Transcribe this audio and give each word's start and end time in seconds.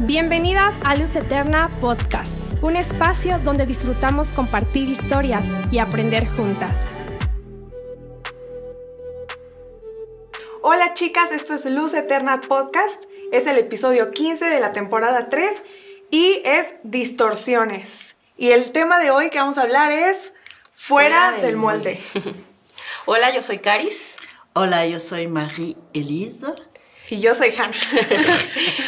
Bienvenidas 0.00 0.72
a 0.84 0.96
Luz 0.96 1.14
Eterna 1.14 1.70
Podcast, 1.80 2.34
un 2.62 2.74
espacio 2.74 3.38
donde 3.38 3.64
disfrutamos 3.64 4.32
compartir 4.32 4.88
historias 4.88 5.42
y 5.70 5.78
aprender 5.78 6.26
juntas. 6.26 6.74
Hola 10.62 10.94
chicas, 10.94 11.30
esto 11.30 11.54
es 11.54 11.64
Luz 11.66 11.94
Eterna 11.94 12.40
Podcast, 12.40 13.04
es 13.30 13.46
el 13.46 13.56
episodio 13.56 14.10
15 14.10 14.46
de 14.46 14.58
la 14.58 14.72
temporada 14.72 15.30
3 15.30 15.62
y 16.10 16.42
es 16.44 16.74
distorsiones. 16.82 18.16
Y 18.36 18.50
el 18.50 18.72
tema 18.72 18.98
de 18.98 19.12
hoy 19.12 19.30
que 19.30 19.38
vamos 19.38 19.58
a 19.58 19.62
hablar 19.62 19.92
es 19.92 20.32
fuera, 20.74 21.36
del, 21.40 21.56
molde. 21.56 22.00
Hola, 23.06 23.32
yo 23.32 23.42
soy 23.42 23.60
Caris. 23.60 24.16
Hola, 24.54 24.86
yo 24.88 24.98
soy 24.98 25.28
Marie-Elise. 25.28 26.52
Y 27.14 27.20
yo 27.20 27.32
soy 27.32 27.54
Hannah. 27.56 27.76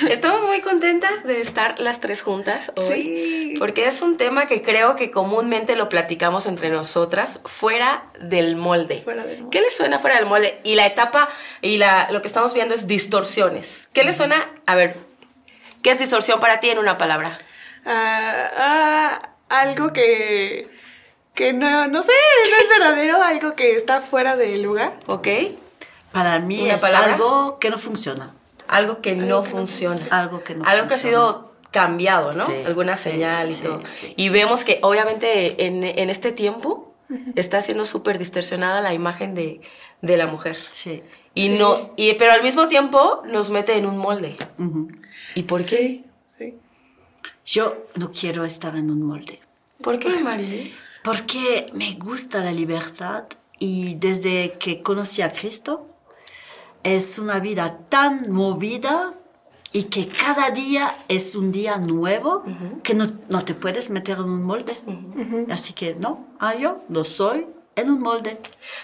Estamos 0.11 0.43
muy 0.49 0.61
contentas 0.61 1.23
de 1.23 1.41
estar 1.41 1.79
las 1.79 2.01
tres 2.01 2.23
juntas 2.23 2.73
hoy. 2.75 3.03
Sí. 3.03 3.55
Porque 3.61 3.87
es 3.87 4.03
un 4.03 4.17
tema 4.17 4.47
que 4.49 4.63
creo 4.63 4.97
que 4.97 5.13
comúnmente 5.13 5.77
lo 5.77 5.89
platicamos 5.89 6.47
entre 6.47 6.71
nosotras, 6.71 7.39
fuera 7.45 8.07
del 8.19 8.57
molde. 8.57 9.01
Fuera 9.01 9.25
del 9.25 9.43
molde. 9.43 9.51
¿Qué 9.57 9.61
les 9.61 9.77
suena 9.77 10.01
fuera 10.01 10.17
del 10.17 10.27
molde? 10.27 10.59
Y 10.65 10.75
la 10.75 10.87
etapa, 10.87 11.29
y 11.63 11.77
la, 11.77 12.11
lo 12.11 12.21
que 12.21 12.27
estamos 12.27 12.53
viendo 12.53 12.75
es 12.75 12.89
distorsiones. 12.89 13.89
¿Qué 13.93 14.03
les 14.03 14.17
suena? 14.17 14.51
A 14.67 14.75
ver, 14.75 14.97
¿qué 15.83 15.93
es 15.93 16.01
distorsión 16.01 16.41
para 16.41 16.59
ti 16.59 16.69
en 16.69 16.81
una 16.81 16.99
palabra? 16.99 17.39
Ah, 17.85 18.51
ah, 18.57 19.19
algo 19.51 19.93
que, 19.93 20.69
que 21.33 21.53
no, 21.53 21.87
no 21.87 22.03
sé, 22.03 22.13
no 22.51 22.57
es 22.61 22.69
verdadero, 22.71 23.23
algo 23.23 23.53
que 23.53 23.77
está 23.77 24.01
fuera 24.01 24.35
del 24.35 24.65
lugar. 24.65 24.99
¿Ok? 25.07 25.29
Para 26.17 26.39
mí 26.39 26.63
¿Una 26.63 26.75
es 26.75 26.81
palabra? 26.83 27.15
algo 27.15 27.59
que 27.59 27.71
no 27.71 27.79
funciona. 27.79 28.35
Algo 28.69 28.99
que 28.99 29.15
no 29.15 29.23
que 29.23 29.29
no 29.31 29.43
funciona. 29.45 30.07
Algo 30.11 30.43
que 30.43 30.55
no 30.55 30.65
Algo 30.65 30.89
que 30.89 30.95
ha 30.95 30.97
funciona. 30.99 31.17
sido 31.33 31.53
cambiado, 31.71 32.33
¿no? 32.33 32.47
Sí, 32.47 32.53
Alguna 32.67 32.97
sí, 32.97 33.11
señal 33.11 33.51
y 33.51 33.53
sí, 33.53 33.63
todo. 33.63 33.83
sí. 33.93 34.15
Y 34.17 34.29
vemos 34.31 34.65
que 34.65 34.79
obviamente 34.83 35.67
en, 35.67 35.85
en 35.85 36.11
este 36.11 36.33
tiempo 36.33 36.95
está 37.37 37.61
siendo 37.63 37.85
súper 37.85 38.19
distorsionada 38.19 38.81
la 38.81 38.93
imagen 38.95 39.35
de, 39.35 39.61
de 40.03 40.17
la 40.17 40.27
mujer. 40.27 40.57
Sí. 40.71 41.03
Y 41.35 41.49
Sí. 41.49 41.57
no, 41.59 41.93
y, 41.97 42.15
pero 42.15 42.33
al 42.33 42.43
mismo 42.43 42.67
tiempo 42.69 43.23
nos 43.27 43.51
mete 43.51 43.77
en 43.77 43.85
un 43.87 43.99
molde. 43.99 44.37
Ujú. 44.59 44.89
¿Y 45.35 45.43
por 45.43 45.61
qué? 45.65 45.77
Sí, 45.77 46.05
sí. 46.39 46.55
Yo 47.45 47.87
no 47.95 48.11
quiero 48.11 48.45
estar 48.45 48.75
en 48.75 48.91
un 48.91 49.03
molde. 49.03 49.41
¿Por 49.83 49.99
qué, 49.99 50.09
Marilis? 50.25 50.87
Porque 51.05 51.67
me 51.75 51.93
gusta 51.95 52.43
la 52.43 52.53
libertad 52.53 53.25
y 53.59 53.95
desde 53.97 54.55
que 54.59 54.83
conocí 54.83 55.21
a 55.23 55.31
Cristo 55.31 55.87
es 56.87 57.19
una 57.19 57.41
vida 57.41 57.79
tan 57.89 58.31
movida 58.33 59.15
y 59.73 59.85
que 59.85 60.09
cada 60.09 60.51
día 60.53 60.95
es 61.09 61.35
un 61.35 61.51
día 61.53 61.79
nuevo 61.79 62.45
que 62.83 62.95
no, 62.95 63.07
no 63.29 63.45
te 63.45 63.55
puedes 63.55 63.91
meter 63.91 64.19
en 64.19 64.25
un 64.25 64.43
molde. 64.45 64.73
Así 65.51 65.73
que 65.75 65.97
no, 65.97 66.27
ah, 66.39 66.55
yo 66.55 66.79
no 66.89 67.03
soy 67.05 67.47
en 67.75 67.91
un 67.91 68.01
molde. 68.01 68.39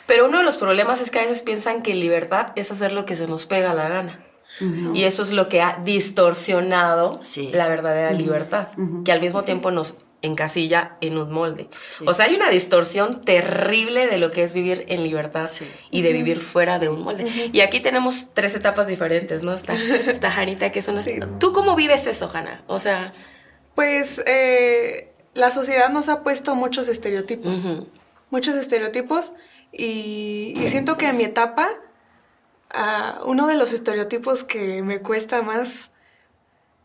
Pero 0.07 0.27
uno 0.27 0.39
de 0.39 0.45
los 0.45 0.57
problemas 0.57 1.01
es 1.01 1.11
que 1.11 1.21
a 1.21 1.23
veces 1.23 1.43
piensan 1.43 1.83
que 1.83 1.95
libertad 1.95 2.49
es 2.57 2.71
hacer 2.73 2.93
lo 2.93 3.05
que 3.07 3.15
se 3.15 3.27
nos 3.29 3.47
pega 3.47 3.73
la 3.73 3.89
gana. 3.89 4.27
Y 4.93 5.05
eso 5.05 5.23
es 5.23 5.31
lo 5.31 5.49
que 5.49 5.63
ha 5.63 5.81
distorsionado 5.83 7.19
Sí. 7.23 7.51
la 7.55 7.69
verdadera 7.69 8.11
libertad, 8.13 8.69
que 9.05 9.11
al 9.13 9.21
mismo 9.21 9.45
tiempo 9.45 9.71
nos 9.71 9.95
encasilla 10.23 10.97
en 11.01 11.19
un 11.19 11.31
molde. 11.31 11.69
Sí. 11.91 12.05
O 12.07 12.15
sea, 12.15 12.27
hay 12.27 12.35
una 12.35 12.49
distorsión 12.49 13.25
terrible 13.25 14.07
de 14.07 14.19
lo 14.19 14.31
que 14.31 14.43
es 14.43 14.53
vivir 14.53 14.85
en 14.89 15.03
libertad 15.03 15.49
Sí. 15.49 15.71
y 15.91 16.03
de 16.03 16.13
vivir 16.13 16.41
fuera 16.41 16.79
de 16.79 16.89
un 16.89 17.03
molde. 17.03 17.25
Y 17.53 17.61
aquí 17.61 17.81
tenemos 17.81 18.33
tres 18.33 18.55
etapas 18.55 18.87
diferentes, 18.87 19.43
¿no? 19.43 19.53
Está, 19.53 19.75
está 20.07 20.31
Janita, 20.31 20.71
que 20.73 20.81
son... 20.83 21.01
Sí. 21.03 21.19
¿Tú 21.39 21.53
cómo 21.53 21.75
vives 21.77 22.07
eso, 22.07 22.31
Hanna? 22.33 22.63
O 22.67 22.79
sea... 22.79 23.13
Pues 23.75 24.21
eh, 24.27 25.13
la 25.35 25.51
sociedad 25.51 25.89
nos 25.89 26.09
ha 26.11 26.23
puesto 26.23 26.55
muchos 26.55 26.89
estereotipos. 26.89 27.71
muchos 28.31 28.55
estereotipos 28.57 29.33
y, 29.73 30.53
y 30.57 30.69
siento 30.69 30.99
que 30.99 31.07
en 31.09 31.17
mi 31.17 31.25
etapa 31.25 31.71
ah, 32.71 33.21
uno 33.25 33.47
de 33.47 33.55
los 33.57 33.73
estereotipos 33.73 34.45
que 34.45 34.83
me 34.83 34.99
cuesta 34.99 35.41
más, 35.41 35.91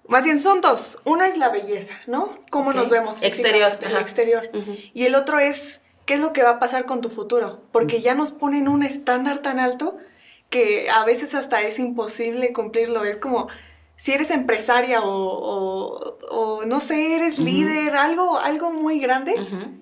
más 0.07 0.23
bien 0.25 0.39
son 0.39 0.61
dos. 0.61 0.99
Uno 1.05 1.23
es 1.23 1.37
la 1.37 1.49
belleza, 1.49 1.93
¿no? 2.07 2.39
Cómo 2.49 2.71
nos 2.73 2.89
vemos. 2.89 3.21
Exterior, 3.21 3.71
el 3.81 3.97
exterior. 4.01 4.49
Y 4.93 5.05
el 5.05 5.15
otro 5.15 5.39
es 5.39 5.81
qué 6.05 6.13
es 6.15 6.19
lo 6.19 6.31
que 6.33 6.43
va 6.43 6.51
a 6.51 6.59
pasar 6.59 6.85
con 6.85 7.01
tu 7.01 7.09
futuro, 7.09 7.61
porque 7.71 7.99
ya 8.01 8.15
nos 8.15 8.31
ponen 8.31 8.67
un 8.67 8.83
estándar 8.83 9.39
tan 9.39 9.59
alto 9.59 9.97
que 10.49 10.89
a 10.89 11.03
veces 11.03 11.35
hasta 11.35 11.61
es 11.61 11.77
imposible 11.79 12.53
cumplirlo. 12.53 13.03
Es 13.03 13.17
como 13.17 13.47
si 13.97 14.13
eres 14.13 14.31
empresaria 14.31 15.01
o, 15.01 15.09
o- 15.11 16.17
o, 16.31 16.65
no 16.65 16.79
sé, 16.79 17.15
eres 17.15 17.39
líder, 17.39 17.95
algo, 17.97 18.37
algo 18.39 18.71
muy 18.71 18.99
grande, 18.99 19.33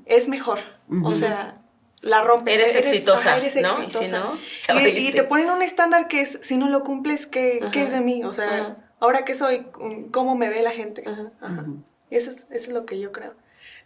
es 0.06 0.28
mejor. 0.28 0.60
O 1.04 1.14
sea, 1.14 1.62
la 2.02 2.22
rompes. 2.24 2.54
Eres 2.60 2.76
exitosa, 2.76 3.30
ajá, 3.36 3.38
eres 3.38 3.56
¿no? 3.56 3.62
Y 3.74 3.76
si 3.76 3.82
exitosa. 3.84 4.20
no, 4.20 4.34
Y, 4.36 4.38
ya 4.68 4.74
y 4.74 4.84
valiste. 4.84 5.12
te 5.12 5.24
ponen 5.24 5.50
un 5.50 5.62
estándar 5.62 6.08
que 6.08 6.22
es, 6.22 6.40
si 6.42 6.58
no 6.58 6.70
lo 6.70 6.84
cumples, 6.84 7.28
¿qué, 7.28 7.60
qué 7.72 7.84
es 7.84 7.92
de 7.92 8.02
mí? 8.02 8.24
O 8.24 8.34
sea. 8.34 8.78
¿Ahora 9.00 9.26
qué 9.26 9.34
soy? 9.34 9.68
¿Cómo 10.12 10.36
me 10.36 10.50
ve 10.50 10.62
la 10.62 10.72
gente? 10.72 11.04
Ajá. 11.06 11.32
Ajá. 11.42 11.66
Eso, 12.10 12.30
es, 12.30 12.48
eso 12.50 12.50
es 12.52 12.70
lo 12.70 12.86
que 12.86 13.00
yo 13.00 13.12
creo. 13.12 13.34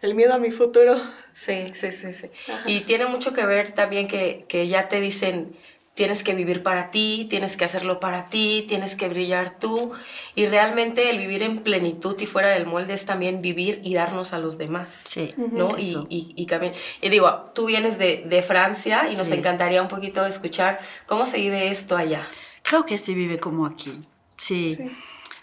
El 0.01 0.15
miedo 0.15 0.33
a 0.33 0.39
mi 0.39 0.51
futuro. 0.51 0.95
Sí, 1.33 1.59
sí, 1.73 1.93
sí, 1.93 2.13
sí. 2.13 2.29
Ajá. 2.51 2.69
Y 2.69 2.81
tiene 2.81 3.05
mucho 3.05 3.31
que 3.31 3.45
ver 3.45 3.71
también 3.71 4.07
que, 4.07 4.45
que 4.49 4.67
ya 4.67 4.89
te 4.89 4.99
dicen, 4.99 5.55
tienes 5.93 6.23
que 6.23 6.33
vivir 6.33 6.63
para 6.63 6.91
ti, 6.91 7.27
tienes 7.29 7.55
que 7.57 7.65
hacerlo 7.65 7.99
para 7.99 8.29
ti, 8.29 8.65
tienes 8.67 8.95
que 8.95 9.07
brillar 9.07 9.59
tú. 9.59 9.91
Y 10.35 10.45
realmente 10.47 11.09
el 11.09 11.17
vivir 11.17 11.43
en 11.43 11.59
plenitud 11.59 12.15
y 12.19 12.25
fuera 12.25 12.49
del 12.49 12.65
molde 12.65 12.93
es 12.93 13.05
también 13.05 13.41
vivir 13.41 13.81
y 13.83 13.95
darnos 13.95 14.33
a 14.33 14.39
los 14.39 14.57
demás. 14.57 15.03
Sí, 15.05 15.29
¿no? 15.37 15.77
Y, 15.77 15.89
eso. 15.89 16.07
y, 16.09 16.33
y 16.35 16.45
también, 16.45 16.73
y 17.01 17.09
digo, 17.09 17.51
tú 17.53 17.65
vienes 17.65 17.97
de, 17.97 18.23
de 18.25 18.41
Francia 18.41 19.07
y 19.09 19.15
nos 19.15 19.29
encantaría 19.31 19.81
un 19.81 19.87
poquito 19.87 20.25
escuchar 20.25 20.79
cómo 21.05 21.25
se 21.25 21.37
vive 21.37 21.69
esto 21.69 21.97
allá. 21.97 22.25
Creo 22.63 22.85
que 22.85 22.97
se 22.97 23.13
vive 23.13 23.37
como 23.37 23.65
aquí. 23.65 23.93
Sí. 24.39 24.73
Sí. 24.73 24.97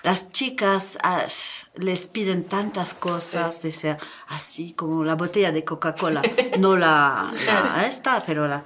Las 0.07 0.31
chicas 0.31 0.99
ah, 1.03 1.27
les 1.75 2.07
piden 2.07 2.45
tantas 2.45 2.95
cosas 2.95 3.61
de 3.63 3.73
ser 3.73 3.97
así 4.29 4.73
como 4.73 5.03
la 5.03 5.17
botella 5.17 5.51
de 5.51 5.65
Coca-Cola. 5.65 6.23
No 6.59 6.77
la, 6.77 7.33
la 7.45 7.87
esta, 7.89 8.25
pero 8.25 8.47
la... 8.47 8.65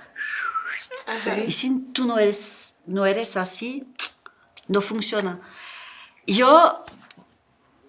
Y 1.47 1.51
si 1.51 1.81
tú 1.95 2.05
no 2.05 2.19
eres, 2.19 2.77
no 2.87 3.07
eres 3.07 3.39
así, 3.39 3.87
no 4.69 4.83
funciona. 4.83 5.41
Yo, 6.27 6.85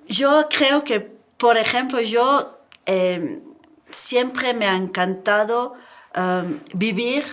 yo 0.08 0.48
creo 0.50 0.86
que, 0.86 1.02
por 1.02 1.58
ejemplo, 1.58 2.00
yo 2.00 2.58
eh, 2.86 3.42
siempre 3.90 4.54
me 4.54 4.68
ha 4.68 4.78
encantado 4.78 5.76
um, 6.16 6.60
vivir 6.74 7.26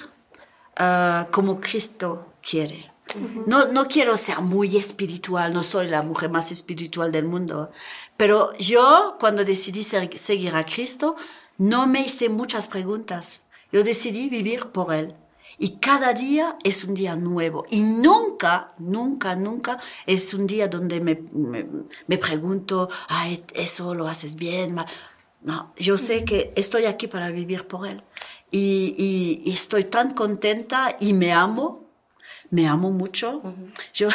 uh, 0.80 1.30
como 1.30 1.60
Cristo 1.60 2.32
quiere. 2.42 2.90
No, 3.46 3.66
no 3.72 3.86
quiero 3.86 4.16
ser 4.16 4.40
muy 4.40 4.76
espiritual, 4.76 5.52
no 5.52 5.62
soy 5.62 5.88
la 5.88 6.02
mujer 6.02 6.30
más 6.30 6.50
espiritual 6.52 7.10
del 7.12 7.24
mundo, 7.24 7.70
pero 8.16 8.52
yo 8.58 9.16
cuando 9.18 9.44
decidí 9.44 9.82
ser- 9.84 10.16
seguir 10.18 10.54
a 10.54 10.64
Cristo, 10.64 11.16
no 11.56 11.86
me 11.86 12.00
hice 12.02 12.28
muchas 12.28 12.68
preguntas. 12.68 13.46
Yo 13.72 13.82
decidí 13.82 14.28
vivir 14.28 14.66
por 14.66 14.92
Él. 14.92 15.14
Y 15.60 15.78
cada 15.78 16.12
día 16.14 16.56
es 16.62 16.84
un 16.84 16.94
día 16.94 17.16
nuevo. 17.16 17.64
Y 17.68 17.80
nunca, 17.82 18.68
nunca, 18.78 19.34
nunca 19.34 19.78
es 20.06 20.32
un 20.32 20.46
día 20.46 20.68
donde 20.68 21.00
me, 21.00 21.20
me, 21.32 21.66
me 22.06 22.16
pregunto, 22.18 22.88
ay, 23.08 23.42
eso 23.54 23.92
lo 23.94 24.06
haces 24.06 24.36
bien, 24.36 24.74
mal. 24.74 24.86
No, 25.42 25.72
yo 25.76 25.98
sé 25.98 26.24
que 26.24 26.52
estoy 26.56 26.84
aquí 26.84 27.08
para 27.08 27.30
vivir 27.30 27.66
por 27.66 27.86
Él. 27.88 28.04
Y, 28.52 28.94
y- 28.96 29.50
y 29.50 29.52
estoy 29.52 29.84
tan 29.84 30.12
contenta 30.12 30.96
y 31.00 31.12
me 31.12 31.32
amo, 31.32 31.87
me 32.50 32.66
amo 32.66 32.90
mucho. 32.90 33.42
Yo 33.94 34.08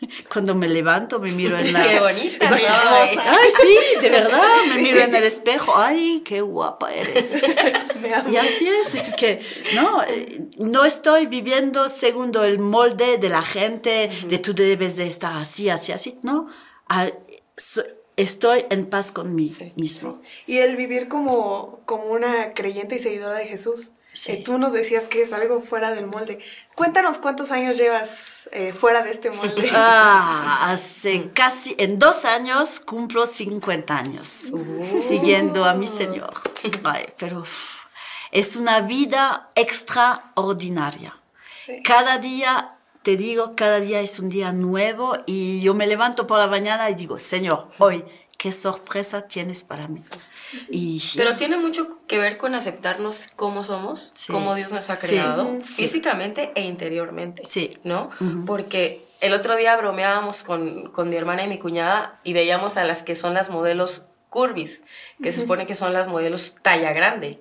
cuando 0.32 0.54
me 0.54 0.68
levanto 0.68 1.18
me 1.18 1.32
miro 1.32 1.58
en 1.58 1.72
la... 1.72 1.82
Qué 1.82 2.00
bonita. 2.00 2.48
Soy 2.48 2.62
hermosa. 2.62 3.24
Ay, 3.26 3.50
sí, 3.60 4.00
de 4.00 4.10
verdad, 4.10 4.64
me 4.68 4.74
miro 4.82 5.00
en 5.00 5.14
el 5.14 5.24
espejo, 5.24 5.76
ay, 5.76 6.22
qué 6.24 6.40
guapa 6.40 6.92
eres. 6.92 7.56
Me 8.00 8.14
amo. 8.14 8.30
Y 8.30 8.36
así 8.36 8.68
es, 8.68 8.94
es 8.94 9.14
que 9.14 9.40
no, 9.74 10.02
eh, 10.02 10.48
no 10.58 10.84
estoy 10.84 11.26
viviendo 11.26 11.88
según 11.88 12.32
el 12.36 12.58
molde 12.58 13.18
de 13.18 13.28
la 13.28 13.42
gente, 13.42 14.10
de 14.26 14.38
tú 14.38 14.54
debes 14.54 14.96
de 14.96 15.06
estar 15.06 15.36
así, 15.36 15.70
así, 15.70 15.92
así, 15.92 16.18
no, 16.22 16.48
estoy 18.18 18.66
en 18.68 18.86
paz 18.90 19.10
con 19.12 19.34
mí 19.34 19.48
Sí. 19.48 19.72
mismo. 19.76 20.20
Y 20.46 20.58
el 20.58 20.76
vivir 20.76 21.08
como, 21.08 21.80
como 21.86 22.04
una 22.06 22.50
creyente 22.50 22.96
y 22.96 22.98
seguidora 22.98 23.38
de 23.38 23.46
Jesús. 23.46 23.92
Sí. 24.12 24.32
Eh, 24.32 24.42
tú 24.42 24.58
nos 24.58 24.72
decías 24.72 25.04
que 25.06 25.22
es 25.22 25.32
algo 25.32 25.60
fuera 25.60 25.92
del 25.92 26.06
molde. 26.06 26.40
Cuéntanos 26.74 27.18
cuántos 27.18 27.52
años 27.52 27.76
llevas 27.76 28.48
eh, 28.52 28.72
fuera 28.72 29.02
de 29.02 29.10
este 29.10 29.30
molde. 29.30 29.70
Ah, 29.74 30.70
hace 30.72 31.30
casi, 31.32 31.76
en 31.78 31.98
dos 31.98 32.24
años 32.24 32.80
cumplo 32.80 33.26
50 33.26 33.96
años, 33.96 34.50
siguiendo 34.96 35.64
a 35.64 35.74
mi 35.74 35.86
Señor. 35.86 36.34
Ay, 36.84 37.04
pero 37.16 37.44
es 38.32 38.56
una 38.56 38.80
vida 38.80 39.50
extraordinaria. 39.54 41.14
Sí. 41.64 41.82
Cada 41.84 42.18
día 42.18 42.77
te 43.02 43.16
digo, 43.16 43.54
cada 43.56 43.80
día 43.80 44.00
es 44.00 44.18
un 44.18 44.28
día 44.28 44.52
nuevo 44.52 45.16
y 45.26 45.60
yo 45.60 45.74
me 45.74 45.86
levanto 45.86 46.26
por 46.26 46.38
la 46.38 46.46
mañana 46.46 46.90
y 46.90 46.94
digo, 46.94 47.18
Señor, 47.18 47.68
hoy, 47.78 48.04
¿qué 48.36 48.52
sorpresa 48.52 49.26
tienes 49.28 49.62
para 49.64 49.88
mí? 49.88 50.02
Y 50.70 51.02
Pero 51.16 51.36
tiene 51.36 51.56
mucho 51.58 51.88
que 52.06 52.18
ver 52.18 52.38
con 52.38 52.54
aceptarnos 52.54 53.28
cómo 53.36 53.64
somos, 53.64 54.12
Sí. 54.14 54.32
cómo 54.32 54.54
Dios 54.54 54.72
nos 54.72 54.88
ha 54.90 54.96
creado, 54.96 55.58
Sí. 55.64 55.82
físicamente 55.82 56.52
e 56.54 56.62
interiormente. 56.62 57.42
Sí. 57.44 57.70
¿No? 57.84 58.10
Porque 58.46 59.06
el 59.20 59.32
otro 59.34 59.56
día 59.56 59.76
bromeábamos 59.76 60.42
con, 60.42 60.90
con 60.90 61.10
mi 61.10 61.16
hermana 61.16 61.44
y 61.44 61.48
mi 61.48 61.58
cuñada 61.58 62.18
y 62.24 62.32
veíamos 62.32 62.76
a 62.76 62.84
las 62.84 63.02
que 63.02 63.14
son 63.16 63.34
las 63.34 63.50
modelos 63.50 64.06
curvis, 64.28 64.84
que 65.22 65.32
se 65.32 65.40
supone 65.40 65.66
que 65.66 65.74
son 65.74 65.92
las 65.92 66.06
modelos 66.06 66.56
talla 66.62 66.92
grande. 66.92 67.40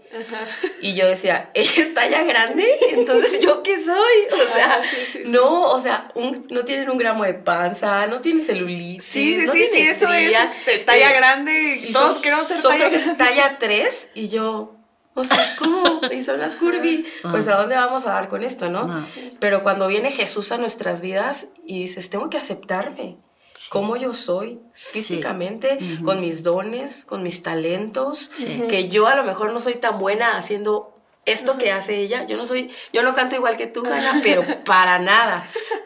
Y 0.81 0.95
yo 0.95 1.05
decía, 1.07 1.49
¿ella 1.53 1.71
es 1.83 1.93
talla 1.93 2.23
grande? 2.23 2.65
Entonces, 2.91 3.39
¿yo 3.41 3.61
qué 3.63 3.83
soy? 3.83 3.93
O 4.33 4.55
sea, 4.55 4.73
Ah, 4.79 4.81
sí, 4.89 4.97
sí, 5.11 5.19
sí. 5.25 5.29
no, 5.31 5.63
o 5.65 5.79
sea, 5.79 6.11
un- 6.15 6.47
no 6.49 6.63
tienen 6.65 6.89
un 6.89 6.97
gramo 6.97 7.23
de 7.25 7.33
panza, 7.33 8.05
no 8.07 8.21
tienen 8.21 8.43
celulitis, 8.43 9.03
Sí, 9.05 9.39
sí, 9.39 9.45
no 9.45 9.51
sí, 9.53 9.57
tienen 9.69 9.91
eso 9.91 10.07
estrías, 10.11 10.51
es 10.51 10.57
este, 10.59 10.77
talla 10.85 11.11
eh, 11.11 11.15
grande. 11.17 11.73
y 11.77 11.91
Todos 11.93 12.13
son- 12.13 12.21
queremos 12.21 12.47
ser 12.47 12.61
son 12.61 12.71
talla 12.77 12.89
grande. 12.89 13.15
talla 13.15 13.57
3 13.59 14.09
y 14.13 14.29
yo, 14.29 14.75
o 15.13 15.23
sea, 15.23 15.55
¿cómo? 15.59 15.99
Y 16.11 16.21
son 16.21 16.39
las 16.39 16.55
curvy. 16.55 17.05
Pues 17.29 17.47
a 17.47 17.55
dónde 17.57 17.75
vamos 17.75 18.05
a 18.05 18.11
dar 18.11 18.27
con 18.29 18.43
esto, 18.43 18.69
¿no? 18.69 18.85
No. 18.87 19.05
Pero 19.39 19.63
cuando 19.63 19.87
viene 19.87 20.11
Jesús 20.11 20.51
a 20.51 20.57
nuestras 20.57 21.01
vidas 21.01 21.47
y 21.65 21.81
dices, 21.81 22.09
tengo 22.09 22.29
que 22.29 22.37
aceptarme. 22.37 23.17
Sí. 23.57 23.69
Cómo 23.71 23.95
yo 23.97 24.13
soy 24.13 24.59
físicamente, 24.73 25.79
con 26.05 26.21
mis 26.21 26.43
dones, 26.43 27.05
con 27.05 27.23
mis 27.23 27.41
talentos, 27.41 28.29
que 28.69 28.87
yo 28.89 29.07
a 29.07 29.15
lo 29.15 29.23
mejor 29.23 29.51
no 29.51 29.59
soy 29.59 29.73
tan 29.75 29.97
buena 29.97 30.37
haciendo 30.37 30.93
esto 31.25 31.57
que 31.57 31.71
hace 31.71 31.95
ella. 31.97 32.23
Yo 32.27 32.37
no 32.37 32.45
soy, 32.45 32.71
yo 32.93 33.01
no 33.01 33.15
canto 33.15 33.35
igual 33.35 33.57
que 33.57 33.65
tú, 33.65 33.81
Gana, 33.81 34.19
pero 34.23 34.43
para 34.63 34.99
nada. 34.99 35.43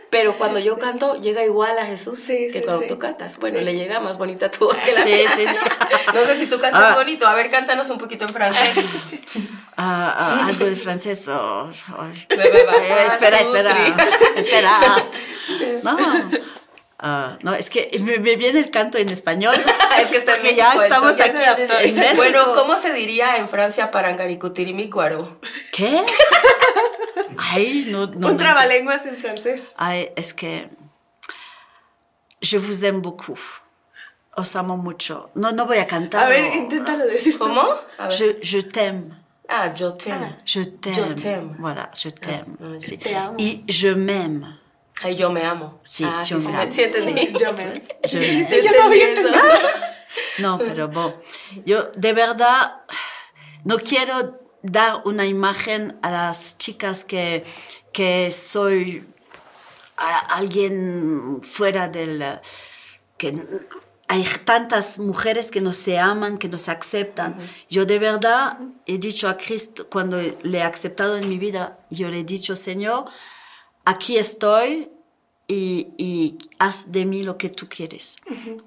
Pero 0.10 0.38
cuando 0.38 0.60
yo 0.60 0.78
canto, 0.78 1.16
llega 1.16 1.46
igual 1.46 1.80
a 1.80 1.86
Jesús 1.86 2.20
Sí, 2.20 2.48
que 2.52 2.60
sí, 2.60 2.66
cuando 2.66 2.82
sí. 2.84 2.90
tú 2.90 3.00
cantas. 3.00 3.38
Bueno, 3.40 3.62
le 3.62 3.74
llega 3.74 4.02
más 4.02 4.18
bonita 4.18 4.52
tu 4.52 4.66
voz 4.66 4.78
que 4.80 4.92
la 4.92 5.06
mía. 5.06 5.30
sí, 5.34 5.48
sí. 5.48 5.58
No 6.14 6.26
sé 6.26 6.38
si 6.38 6.48
tú 6.48 6.60
cantas 6.60 6.92
Ah. 6.92 6.96
bonito. 6.96 7.26
A 7.26 7.34
ver, 7.36 7.50
cántanos 7.50 7.90
un 7.90 7.98
poquito 7.98 8.26
en 8.26 8.34
francés. 8.34 8.76
Ah, 9.78 10.14
ah, 10.18 10.48
algo 10.48 10.66
de 10.66 10.76
francés. 10.76 11.26
oh, 11.30 11.70
oh. 11.72 12.04
Bebe, 12.30 12.64
Eh, 12.64 13.08
espera, 13.08 13.40
espera, 13.40 13.74
espera. 14.36 14.72
No, 15.84 15.98
Ah, 17.04 17.40
no, 17.42 17.56
es 17.56 17.72
que 17.72 17.90
me, 18.02 18.20
me 18.20 18.36
viene 18.36 18.60
el 18.60 18.70
canto 18.70 19.00
en 19.00 19.10
español. 19.10 19.56
Es 20.00 20.10
que 20.10 20.18
está 20.18 20.36
en 20.38 20.56
ya 20.56 20.72
estamos 20.74 21.20
aquí 21.20 21.38
ya 21.38 21.58
se 21.58 21.90
en, 21.90 21.98
en. 21.98 22.16
Bueno, 22.16 22.54
¿cómo 22.54 22.78
se 22.78 22.94
diría 22.94 23.38
en 23.38 23.48
Francia 23.48 23.90
parangaricutirimícuaro? 23.90 25.40
¿Qué? 25.72 26.06
Ay, 27.38 27.88
no, 27.90 28.06
no. 28.08 28.30
Un 28.30 28.38
trabalenguas 28.38 29.06
en 29.06 29.18
francés. 29.18 29.74
Ay, 29.78 30.12
es 30.16 30.34
que 30.34 30.70
je 32.40 32.58
vous 32.60 32.84
aime 32.84 33.00
beaucoup. 33.02 33.40
Os 34.36 34.56
amo 34.56 34.78
mucho. 34.78 35.32
No, 35.34 35.52
no 35.52 35.66
voy 35.66 35.80
a 35.80 35.88
cantar. 35.88 36.24
A 36.26 36.30
ver, 36.30 36.56
inténtalo 36.56 37.06
decir. 37.06 37.38
¿Cómo? 37.38 37.64
A 37.98 38.08
ver. 38.08 38.12
Je, 38.12 38.38
je 38.42 38.62
t'aime. 38.62 39.18
Ah, 39.50 39.74
yo 39.76 39.92
t'aime. 39.98 40.38
Je 40.46 40.64
t'aime. 40.64 40.96
Je 40.96 41.14
t'aime. 41.16 41.56
Voilà, 41.60 41.90
je 41.94 42.10
t'aime. 42.10 42.58
Ah, 42.62 42.80
sí. 42.80 42.98
Y 43.38 43.64
je 43.68 43.90
m'aime. 43.96 44.61
Ay, 45.04 45.16
yo 45.16 45.30
me 45.32 45.44
amo. 45.44 45.80
Sí, 45.84 46.04
ah, 46.06 46.22
yo 46.24 46.40
sí, 46.40 46.48
me 46.48 46.54
sí, 46.54 46.62
amo. 46.62 46.72
Sí, 46.72 46.82
entendí. 46.84 47.34
Yo 47.40 47.54
me 47.54 47.72
Je 47.72 47.82
Sí, 48.08 48.18
m'aime. 48.18 48.42
entendí 48.60 49.02
eso. 49.02 49.30
No, 50.40 50.58
pero 50.58 50.88
bon, 50.90 51.16
yo 51.66 51.90
de 51.96 52.12
verdad 52.14 52.82
no 53.64 53.78
quiero 53.80 54.40
dar 54.62 55.02
una 55.06 55.26
imagen 55.26 55.98
a 56.02 56.10
las 56.10 56.58
chicas 56.58 57.04
que, 57.06 57.44
que 57.94 58.30
soy 58.32 59.06
a- 59.98 60.20
alguien 60.36 61.42
fuera 61.44 61.88
del... 61.88 62.24
que 63.18 63.38
hay 64.08 64.26
tantas 64.44 65.00
mujeres 65.00 65.50
que 65.52 65.62
no 65.62 65.72
se 65.72 65.98
aman, 65.98 66.38
que 66.38 66.50
no 66.50 66.58
se 66.58 66.72
aceptan. 66.72 67.38
Yo 67.70 67.86
de 67.86 67.98
verdad 68.00 68.58
he 68.86 68.98
dicho 68.98 69.30
a 69.30 69.38
Cristo, 69.38 69.88
cuando 69.90 70.18
le 70.20 70.58
he 70.58 70.64
aceptado 70.64 71.16
en 71.18 71.30
mi 71.30 71.38
vida, 71.38 71.80
yo 71.90 72.10
le 72.10 72.20
he 72.20 72.24
dicho, 72.26 72.56
Señor, 72.58 73.06
aquí 73.86 74.18
estoy 74.18 74.91
y, 75.52 75.94
y 75.98 76.38
haz 76.60 76.94
de 76.94 77.06
mí 77.06 77.24
lo 77.24 77.38
que 77.38 77.50
tú 77.50 77.68
quieres. 77.68 78.16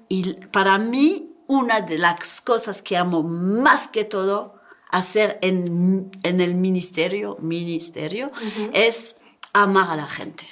Y 0.07 0.33
para 0.51 0.77
mí, 0.77 1.31
una 1.47 1.81
de 1.81 1.97
las 1.97 2.41
cosas 2.41 2.83
que 2.83 2.95
amo 2.95 3.23
más 3.23 3.87
que 3.87 4.03
todo 4.03 4.61
hacer 4.89 5.39
en, 5.41 6.11
en 6.21 6.41
el 6.41 6.53
ministerio, 6.53 7.37
ministerio 7.41 8.31
es 8.73 9.17
amar 9.53 9.89
a 9.89 9.95
la 9.95 10.07
gente. 10.07 10.45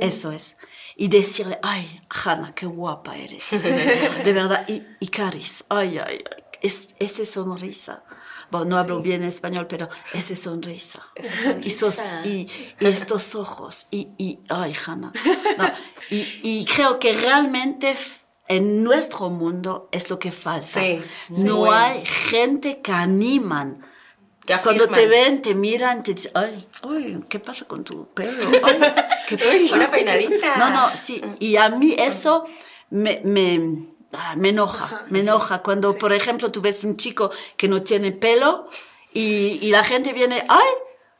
Eso 0.00 0.32
es. 0.32 0.56
Y 0.96 1.06
decirle, 1.06 1.60
ay, 1.62 2.02
Hanna, 2.08 2.52
qué 2.56 2.66
guapa 2.66 3.16
eres. 3.16 3.62
De 4.24 4.32
verdad. 4.32 4.64
Y, 4.68 4.82
y 4.98 5.06
Caris, 5.08 5.64
ay, 5.68 5.98
ay, 5.98 6.18
ay, 6.18 6.42
es, 6.60 6.88
esa 6.98 7.24
sonrisa. 7.24 8.02
Bueno, 8.52 8.66
no 8.66 8.78
hablo 8.78 9.00
bien 9.00 9.22
español, 9.24 9.66
pero 9.66 9.88
esa 10.12 10.36
sonrisa. 10.36 11.02
Y, 11.62 11.70
sos- 11.70 12.02
y, 12.24 12.46
y 12.80 12.86
estos 12.86 13.34
ojos. 13.34 13.86
Y, 13.90 14.10
y 14.18 14.40
ay, 14.50 14.74
Hanna. 14.86 15.10
No, 15.58 15.64
y, 16.10 16.26
y 16.42 16.64
creo 16.66 16.98
que 16.98 17.14
realmente 17.14 17.96
en 18.48 18.84
nuestro 18.84 19.30
mundo 19.30 19.88
es 19.90 20.10
lo 20.10 20.18
que 20.18 20.30
falta. 20.32 20.66
Sí, 20.80 21.00
no 21.30 21.56
Bueno. 21.56 21.72
hay 21.76 22.04
gente 22.04 22.80
que 22.82 22.92
animan. 22.92 23.80
Cuando 24.62 24.88
te 24.88 25.06
ven, 25.06 25.40
te 25.40 25.54
miran, 25.54 26.02
te 26.02 26.14
dicen, 26.14 26.32
ay, 26.34 26.66
ay, 26.88 27.20
¿qué 27.28 27.38
pasa 27.38 27.64
con 27.64 27.84
tu 27.84 28.08
pelo? 28.08 28.50
Ay, 28.64 28.78
¿qué 29.28 29.38
pasa? 29.38 29.74
una 29.76 29.90
peinadita. 29.90 30.56
No, 30.58 30.68
no, 30.68 30.96
sí. 30.96 31.22
Y 31.38 31.56
a 31.56 31.70
mí 31.70 31.94
eso 31.96 32.44
me, 32.90 33.20
me, 33.24 33.86
ah, 34.14 34.34
me 34.36 34.50
enoja, 34.50 35.04
me 35.08 35.20
enoja. 35.20 35.62
Cuando, 35.62 35.96
por 35.96 36.12
ejemplo, 36.12 36.50
tú 36.50 36.60
ves 36.60 36.84
un 36.84 36.96
chico 36.96 37.30
que 37.56 37.68
no 37.68 37.82
tiene 37.82 38.12
pelo 38.12 38.68
y, 39.12 39.58
y 39.62 39.70
la 39.70 39.84
gente 39.84 40.12
viene, 40.12 40.44
ay, 40.48 40.68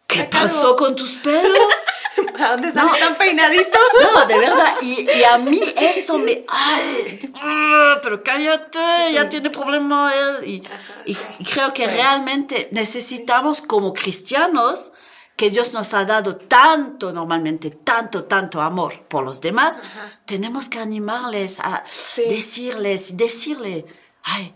¿qué 0.07 0.25
pasó 0.25 0.77
con 0.77 0.95
tus 0.95 1.13
pelos? 1.17 1.75
¿A 2.39 2.53
dónde 2.53 2.71
sale 2.73 2.99
tan 2.99 3.17
peinadito? 3.17 3.79
No, 4.15 4.27
de 4.27 4.39
verdad. 4.39 4.75
Y, 4.83 5.09
y 5.11 5.25
a 5.25 5.39
mí 5.39 5.61
eso 5.79 6.19
me. 6.19 6.45
¡Ay! 6.49 7.31
ah, 7.37 7.99
Pero 8.03 8.23
cállate, 8.23 8.79
ya 9.13 9.29
tiene 9.29 9.49
problema 9.51 10.13
él. 10.15 10.45
Y, 10.49 10.63
y- 11.07 11.17
y 11.39 11.45
creo 11.45 11.73
que 11.73 11.87
realmente 11.87 12.69
necesitamos, 12.73 13.61
como 13.63 13.93
cristianos, 13.95 14.93
que 15.37 15.51
Dios 15.51 15.73
nos 15.73 15.93
ha 15.95 16.05
dado 16.05 16.37
tanto, 16.37 17.13
normalmente, 17.13 17.71
tanto, 17.71 18.25
tanto 18.25 18.61
amor 18.61 19.03
por 19.09 19.25
los 19.25 19.41
demás, 19.41 19.81
tenemos 20.27 20.69
que 20.69 20.79
animarles 20.79 21.59
a 21.61 21.83
Sí. 21.91 22.25
decirles, 22.29 23.17
decirle. 23.17 23.87
Ay, 24.23 24.55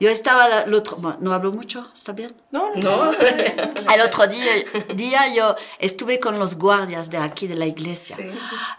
yo 0.00 0.10
estaba 0.10 0.64
otro. 0.74 0.96
bueno, 0.96 1.18
no 1.20 1.32
hablo 1.32 1.52
mucho, 1.52 1.88
¿está 1.94 2.12
bien? 2.12 2.34
No, 2.50 2.70
no. 2.74 3.12
El 3.12 4.00
otro 4.04 4.26
día, 4.26 4.52
día 4.94 5.32
yo 5.34 5.54
estuve 5.78 6.18
con 6.18 6.38
los 6.38 6.56
guardias 6.56 7.10
de 7.10 7.18
aquí 7.18 7.46
de 7.46 7.54
la 7.54 7.66
iglesia 7.66 8.16
Sí. 8.16 8.30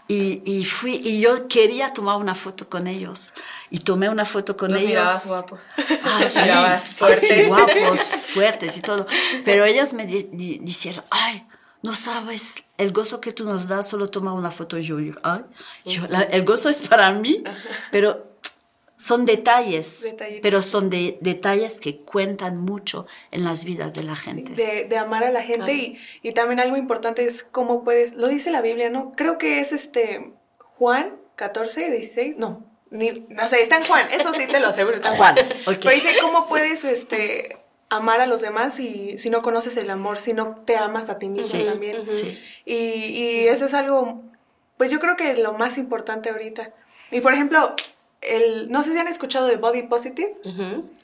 y, 0.08 0.42
y 0.44 0.64
fui 0.64 0.94
y 1.02 1.20
yo 1.20 1.48
quería 1.48 1.92
tomar 1.92 2.16
una 2.16 2.34
foto 2.34 2.68
con 2.68 2.86
ellos 2.86 3.32
y 3.70 3.78
tomé 3.78 4.08
una 4.08 4.24
foto 4.24 4.56
con 4.56 4.72
Los 4.72 4.80
ellos. 4.80 4.90
mirabas 4.90 5.26
guapos. 5.26 5.64
Ah, 6.04 6.20
sí, 6.24 6.40
mirabas 6.40 6.82
sí, 6.84 6.94
fuertes. 6.98 7.48
guapos, 7.48 8.00
fuertes 8.34 8.76
y 8.76 8.80
todo. 8.82 9.06
Pero 9.44 9.64
ellos 9.64 9.92
me 9.92 10.06
di- 10.06 10.28
di- 10.32 10.58
dijeron, 10.62 11.04
ay, 11.10 11.46
no 11.82 11.94
sabes 11.94 12.64
el 12.78 12.92
gozo 12.92 13.20
que 13.20 13.32
tú 13.32 13.44
nos 13.44 13.68
das 13.68 13.88
solo 13.88 14.10
tomar 14.10 14.34
una 14.34 14.50
foto. 14.50 14.76
Yo, 14.78 14.98
yo, 15.00 15.14
ay, 15.22 15.42
yo, 15.84 16.06
la- 16.08 16.22
el 16.22 16.44
gozo 16.44 16.68
es 16.68 16.78
para 16.78 17.10
mí, 17.12 17.42
pero 17.90 18.35
son 18.96 19.26
detalles, 19.26 20.02
Detallitos. 20.02 20.40
pero 20.42 20.62
son 20.62 20.88
de, 20.90 21.18
detalles 21.20 21.80
que 21.80 21.98
cuentan 22.00 22.60
mucho 22.60 23.06
en 23.30 23.44
las 23.44 23.64
vidas 23.64 23.92
de 23.92 24.02
la 24.02 24.16
gente. 24.16 24.52
de, 24.54 24.84
de 24.84 24.96
amar 24.98 25.22
a 25.24 25.30
la 25.30 25.42
gente 25.42 25.74
y, 25.74 25.98
y 26.22 26.32
también 26.32 26.60
algo 26.60 26.76
importante 26.76 27.24
es 27.24 27.42
cómo 27.42 27.84
puedes, 27.84 28.14
lo 28.16 28.28
dice 28.28 28.50
la 28.50 28.62
Biblia, 28.62 28.88
¿no? 28.90 29.12
Creo 29.12 29.36
que 29.38 29.60
es 29.60 29.72
este 29.72 30.32
Juan 30.58 31.16
14, 31.36 31.90
16, 31.90 32.36
no, 32.38 32.64
ni, 32.90 33.10
no 33.28 33.46
sé, 33.48 33.60
está 33.60 33.76
en 33.76 33.84
Juan, 33.84 34.08
eso 34.10 34.32
sí 34.32 34.46
te 34.46 34.60
lo 34.60 34.68
aseguro, 34.68 34.96
está 34.96 35.10
en 35.10 35.16
Juan. 35.16 35.34
Pero 35.66 35.90
dice 35.90 36.14
cómo 36.22 36.48
puedes 36.48 36.84
este, 36.84 37.58
amar 37.90 38.22
a 38.22 38.26
los 38.26 38.40
demás 38.40 38.74
si, 38.74 39.18
si 39.18 39.28
no 39.28 39.42
conoces 39.42 39.76
el 39.76 39.90
amor, 39.90 40.18
si 40.18 40.32
no 40.32 40.54
te 40.54 40.76
amas 40.76 41.10
a 41.10 41.18
ti 41.18 41.28
mismo 41.28 41.48
Sí, 41.58 41.64
también. 41.64 42.02
sí. 42.14 42.38
Y, 42.64 42.74
y 42.74 43.48
eso 43.48 43.66
es 43.66 43.74
algo, 43.74 44.22
pues 44.78 44.90
yo 44.90 44.98
creo 45.00 45.16
que 45.16 45.36
lo 45.36 45.52
más 45.52 45.76
importante 45.76 46.30
ahorita. 46.30 46.72
Y 47.10 47.20
por 47.20 47.34
ejemplo, 47.34 47.74
el, 48.26 48.70
no 48.70 48.82
sé 48.82 48.92
si 48.92 48.98
han 48.98 49.08
escuchado 49.08 49.46
de 49.46 49.56
Body 49.56 49.82
Positive. 49.82 50.34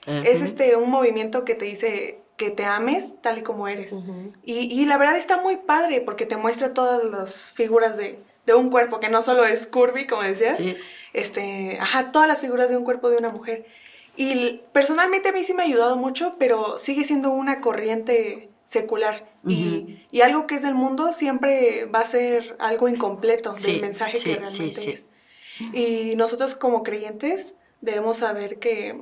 Es 0.07 0.43
este 0.43 0.76
un 0.76 0.91
movimiento 0.91 1.45
que 1.45 1.55
te 1.55 1.64
dice 1.64 2.19
que 2.37 2.50
te 2.50 2.64
ames 2.64 3.14
tal 3.21 3.38
y 3.38 3.43
como 3.43 3.69
eres. 3.69 3.95
y, 4.43 4.81
y 4.81 4.85
la 4.87 4.99
verdad 4.99 5.17
está 5.17 5.41
muy 5.41 5.57
padre 5.57 6.00
porque 6.00 6.26
te 6.26 6.37
muestra 6.37 6.75
todas 6.75 7.05
las 7.05 7.52
figuras 7.52 7.97
de, 7.97 8.19
de 8.47 8.55
un 8.55 8.71
cuerpo, 8.71 8.99
que 9.00 9.09
no 9.09 9.23
solo 9.23 9.45
es 9.45 9.67
curvy, 9.67 10.07
como 10.07 10.23
decías. 10.23 10.59
Sí. 10.59 10.76
Este, 11.12 11.79
ajá, 11.81 12.11
todas 12.11 12.26
las 12.26 12.41
figuras 12.41 12.71
de 12.71 12.76
un 12.76 12.85
cuerpo 12.85 13.11
de 13.11 13.17
una 13.19 13.29
mujer. 13.29 13.67
Y 14.17 14.61
personalmente 14.73 15.29
a 15.29 15.33
mí 15.33 15.43
sí 15.45 15.55
me 15.55 15.62
ha 15.62 15.67
ayudado 15.67 15.97
mucho, 15.97 16.37
pero 16.38 16.79
sigue 16.79 17.05
siendo 17.05 17.31
una 17.31 17.61
corriente 17.61 18.49
secular. 18.64 19.26
y, 19.47 20.07
y 20.11 20.21
algo 20.23 20.47
que 20.47 20.55
es 20.57 20.62
del 20.62 20.75
mundo 20.75 21.12
siempre 21.12 21.85
va 21.87 22.00
a 22.00 22.07
ser 22.07 22.57
algo 22.59 22.88
incompleto 22.88 23.52
Sí, 23.52 23.73
del 23.73 23.81
mensaje 23.83 24.17
sí, 24.17 24.25
que 24.31 24.37
realmente 24.37 24.75
sí, 24.75 24.75
sí. 24.75 24.91
es. 24.91 25.07
Y 25.73 26.14
nosotros 26.16 26.54
como 26.54 26.82
creyentes 26.82 27.54
debemos 27.80 28.18
saber 28.18 28.59
que, 28.59 28.97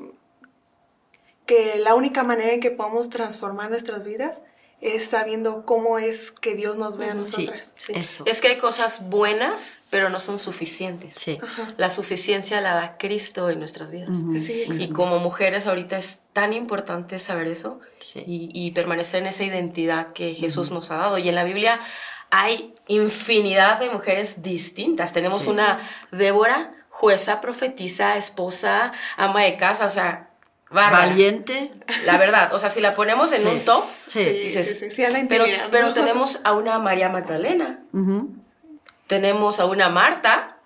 que 1.46 1.76
la 1.78 1.94
única 1.94 2.22
manera 2.22 2.52
en 2.52 2.60
que 2.60 2.70
podemos 2.70 3.10
transformar 3.10 3.70
nuestras 3.70 4.04
vidas 4.04 4.42
es 4.80 5.04
sabiendo 5.04 5.66
cómo 5.66 5.98
es 5.98 6.30
que 6.30 6.54
Dios 6.54 6.78
nos 6.78 6.96
ve 6.96 7.10
a 7.10 7.14
nosotras. 7.14 7.74
Sí. 7.76 7.92
Eso. 7.94 8.24
Es 8.26 8.40
que 8.40 8.48
hay 8.48 8.56
cosas 8.56 9.10
buenas, 9.10 9.82
pero 9.90 10.08
no 10.08 10.20
son 10.20 10.38
suficientes. 10.40 11.16
Sí. 11.16 11.38
La 11.76 11.90
suficiencia 11.90 12.62
la 12.62 12.72
da 12.74 12.96
Cristo 12.96 13.50
en 13.50 13.58
nuestras 13.58 13.90
vidas. 13.90 14.18
Sí, 14.40 14.64
Y 14.78 14.88
como 14.88 15.18
mujeres 15.18 15.66
ahorita 15.66 15.98
es 15.98 16.22
tan 16.32 16.54
importante 16.54 17.18
saber 17.18 17.48
eso 17.48 17.78
Sí. 17.98 18.24
y, 18.26 18.50
y 18.54 18.70
permanecer 18.70 19.20
en 19.20 19.28
esa 19.28 19.44
identidad 19.44 20.14
que 20.14 20.34
Jesús 20.34 20.70
nos 20.70 20.90
ha 20.90 20.96
dado. 20.96 21.18
Y 21.18 21.28
en 21.28 21.34
la 21.34 21.44
Biblia 21.44 21.78
hay 22.30 22.74
infinidad 22.86 23.78
de 23.80 23.90
mujeres 23.90 24.42
distintas. 24.42 25.12
Tenemos 25.12 25.42
Sí. 25.42 25.48
una 25.50 25.78
Débora, 26.10 26.70
jueza, 26.88 27.40
profetisa, 27.40 28.16
esposa, 28.16 28.92
ama 29.16 29.42
de 29.42 29.56
casa, 29.56 29.86
o 29.86 29.90
sea, 29.90 30.30
bárbara. 30.70 31.06
Valiente. 31.06 31.72
La 32.06 32.16
verdad, 32.18 32.52
o 32.54 32.58
sea, 32.58 32.70
si 32.70 32.80
la 32.80 32.94
ponemos 32.94 33.32
en 33.32 33.38
Sí. 33.38 33.46
un 33.46 33.64
top, 33.64 33.84
Sí. 34.06 34.22
Sí, 34.24 34.30
dices, 34.30 34.66
sí, 34.66 34.76
sí, 34.76 34.90
sí, 34.90 35.04
anda 35.04 35.20
pero, 35.28 35.44
pero 35.70 35.92
tenemos 35.92 36.40
a 36.44 36.52
una 36.52 36.78
María 36.78 37.08
Magdalena, 37.08 37.80
tenemos 39.06 39.60
a 39.60 39.64
una 39.66 39.88
Marta 39.88 40.56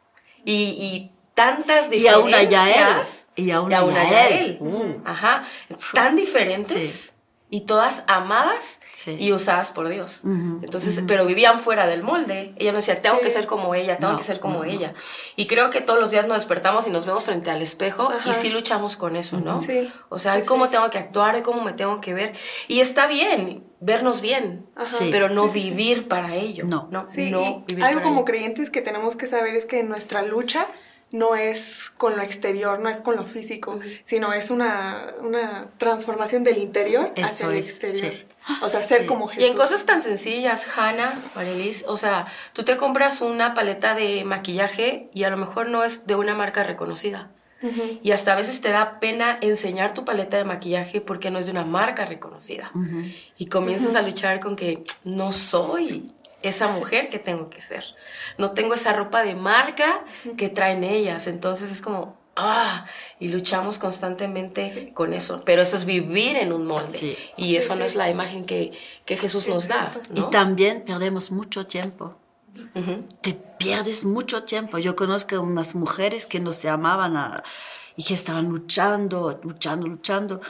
y, 0.44 0.52
y 0.78 1.10
tantas 1.34 1.90
Y 1.92 2.06
a 2.08 2.18
una 2.18 2.38
diferencias. 2.38 3.28
Yael. 3.36 3.46
Y 3.48 3.50
a 3.50 3.60
una 3.60 3.80
Yael. 4.04 4.58
Yael. 4.60 5.00
Ajá. 5.04 5.44
Tan 5.92 6.16
diferentes 6.16 7.16
y 7.50 7.62
todas 7.62 8.02
amadas 8.06 8.80
Sí. 9.04 9.16
y 9.20 9.32
usadas 9.32 9.70
por 9.70 9.88
Dios. 9.90 10.22
Entonces, 10.24 11.02
pero 11.06 11.26
vivían 11.26 11.58
fuera 11.58 11.86
del 11.86 12.02
molde. 12.02 12.54
Ella 12.56 12.72
no 12.72 12.78
decía, 12.78 13.00
tengo 13.02 13.18
Sí. 13.18 13.24
que 13.24 13.30
ser 13.30 13.46
como 13.46 13.74
ella, 13.74 13.98
tengo 13.98 14.12
No, 14.12 14.18
que 14.18 14.24
ser 14.24 14.40
como 14.40 14.60
no, 14.60 14.64
no. 14.64 14.70
ella. 14.70 14.94
Y 15.36 15.46
creo 15.46 15.68
que 15.68 15.80
todos 15.82 16.00
los 16.00 16.10
días 16.10 16.26
nos 16.26 16.38
despertamos 16.38 16.86
y 16.86 16.90
nos 16.90 17.04
vemos 17.04 17.24
frente 17.24 17.50
al 17.50 17.60
espejo 17.60 18.08
Ajá. 18.10 18.30
y 18.30 18.34
sí 18.34 18.48
luchamos 18.48 18.96
con 18.96 19.16
eso, 19.16 19.38
¿no? 19.40 19.60
Sí. 19.60 19.92
O 20.08 20.18
sea, 20.18 20.40
Sí, 20.40 20.46
cómo 20.48 20.64
sí. 20.66 20.70
tengo 20.70 20.88
que 20.88 20.96
actuar, 20.98 21.42
cómo 21.42 21.62
me 21.62 21.74
tengo 21.74 22.00
que 22.00 22.14
ver. 22.14 22.32
Y 22.66 22.80
está 22.80 23.06
bien 23.06 23.64
vernos 23.80 24.22
bien, 24.22 24.64
Ajá. 24.74 24.96
Pero 25.10 25.28
no 25.28 25.48
Sí, 25.48 25.60
sí, 25.60 25.60
sí. 25.64 25.70
vivir 25.70 26.08
para 26.08 26.34
ello. 26.34 26.64
No. 26.66 26.88
no, 26.90 27.06
Sí, 27.06 27.30
no 27.30 27.40
y 27.42 27.74
vivir 27.74 27.84
algo 27.84 27.96
para 27.98 28.04
como 28.04 28.16
ello. 28.20 28.24
creyentes 28.24 28.70
que 28.70 28.80
tenemos 28.80 29.16
que 29.16 29.26
saber 29.26 29.54
es 29.54 29.66
que 29.66 29.82
nuestra 29.82 30.22
lucha 30.22 30.66
no 31.10 31.34
es 31.36 31.90
con 31.90 32.16
lo 32.16 32.22
exterior, 32.22 32.80
no 32.80 32.88
es 32.88 33.00
con 33.00 33.14
lo 33.16 33.24
físico, 33.26 33.78
sino 34.04 34.32
es 34.32 34.50
una, 34.50 35.12
una 35.20 35.68
transformación 35.76 36.42
del 36.42 36.58
interior 36.58 37.12
hacia 37.16 37.24
Eso 37.46 37.50
el 37.50 37.58
es, 37.58 37.68
exterior. 37.68 38.14
sí. 38.14 38.24
O 38.62 38.68
sea, 38.68 38.82
ser 38.82 39.02
Sí. 39.02 39.06
como 39.06 39.28
Jesús. 39.28 39.42
Y 39.44 39.46
en 39.50 39.56
cosas 39.56 39.86
tan 39.86 40.02
sencillas, 40.02 40.66
Hanna, 40.76 41.18
Marelis, 41.34 41.84
o 41.88 41.96
sea, 41.96 42.26
tú 42.52 42.62
te 42.62 42.76
compras 42.76 43.20
una 43.22 43.54
paleta 43.54 43.94
de 43.94 44.24
maquillaje 44.24 45.08
y 45.14 45.24
a 45.24 45.30
lo 45.30 45.36
mejor 45.36 45.68
no 45.68 45.82
es 45.84 46.06
de 46.06 46.14
una 46.16 46.34
marca 46.34 46.62
reconocida. 46.62 47.30
Y 48.02 48.10
hasta 48.10 48.34
a 48.34 48.36
veces 48.36 48.60
te 48.60 48.68
da 48.68 49.00
pena 49.00 49.38
enseñar 49.40 49.94
tu 49.94 50.04
paleta 50.04 50.36
de 50.36 50.44
maquillaje 50.44 51.00
porque 51.00 51.30
no 51.30 51.38
es 51.38 51.46
de 51.46 51.52
una 51.52 51.64
marca 51.64 52.04
reconocida. 52.04 52.70
Y 53.38 53.46
comienzas 53.46 53.94
a 53.94 54.02
luchar 54.02 54.40
con 54.40 54.54
que 54.54 54.84
no 55.04 55.32
soy 55.32 56.12
esa 56.42 56.68
mujer 56.68 57.08
que 57.08 57.18
tengo 57.18 57.48
que 57.48 57.62
ser. 57.62 57.82
No 58.36 58.50
tengo 58.50 58.74
esa 58.74 58.92
ropa 58.92 59.22
de 59.22 59.34
marca 59.34 60.04
que 60.36 60.50
traen 60.50 60.84
ellas. 60.84 61.26
Entonces 61.26 61.72
es 61.72 61.80
como, 61.80 62.18
ah, 62.36 62.86
y 63.20 63.28
luchamos 63.28 63.78
constantemente 63.78 64.70
Sí. 64.70 64.90
con 64.92 65.12
eso. 65.14 65.42
Pero 65.44 65.62
eso 65.62 65.76
es 65.76 65.84
vivir 65.84 66.36
en 66.36 66.52
un 66.52 66.66
molde. 66.66 66.90
Sí. 66.90 67.16
Y 67.36 67.44
Sí, 67.50 67.56
eso 67.56 67.74
no 67.74 67.82
sí. 67.82 67.86
es 67.90 67.94
la 67.96 68.08
imagen 68.10 68.44
que, 68.44 68.72
que 69.04 69.16
Jesús 69.16 69.46
nos 69.48 69.68
da. 69.68 69.90
Y 70.14 70.22
también 70.30 70.84
perdemos 70.84 71.30
mucho 71.30 71.66
tiempo. 71.66 72.16
Te 73.20 73.32
pierdes 73.58 74.04
mucho 74.04 74.44
tiempo. 74.44 74.78
Yo 74.78 74.94
conozco 74.94 75.40
unas 75.40 75.74
mujeres 75.74 76.26
que 76.26 76.38
no 76.40 76.52
se 76.52 76.68
amaban 76.68 77.16
a- 77.16 77.42
y 77.96 78.04
que 78.04 78.14
estaban 78.14 78.48
luchando, 78.48 79.38
luchando, 79.42 79.86
luchando. 79.88 80.40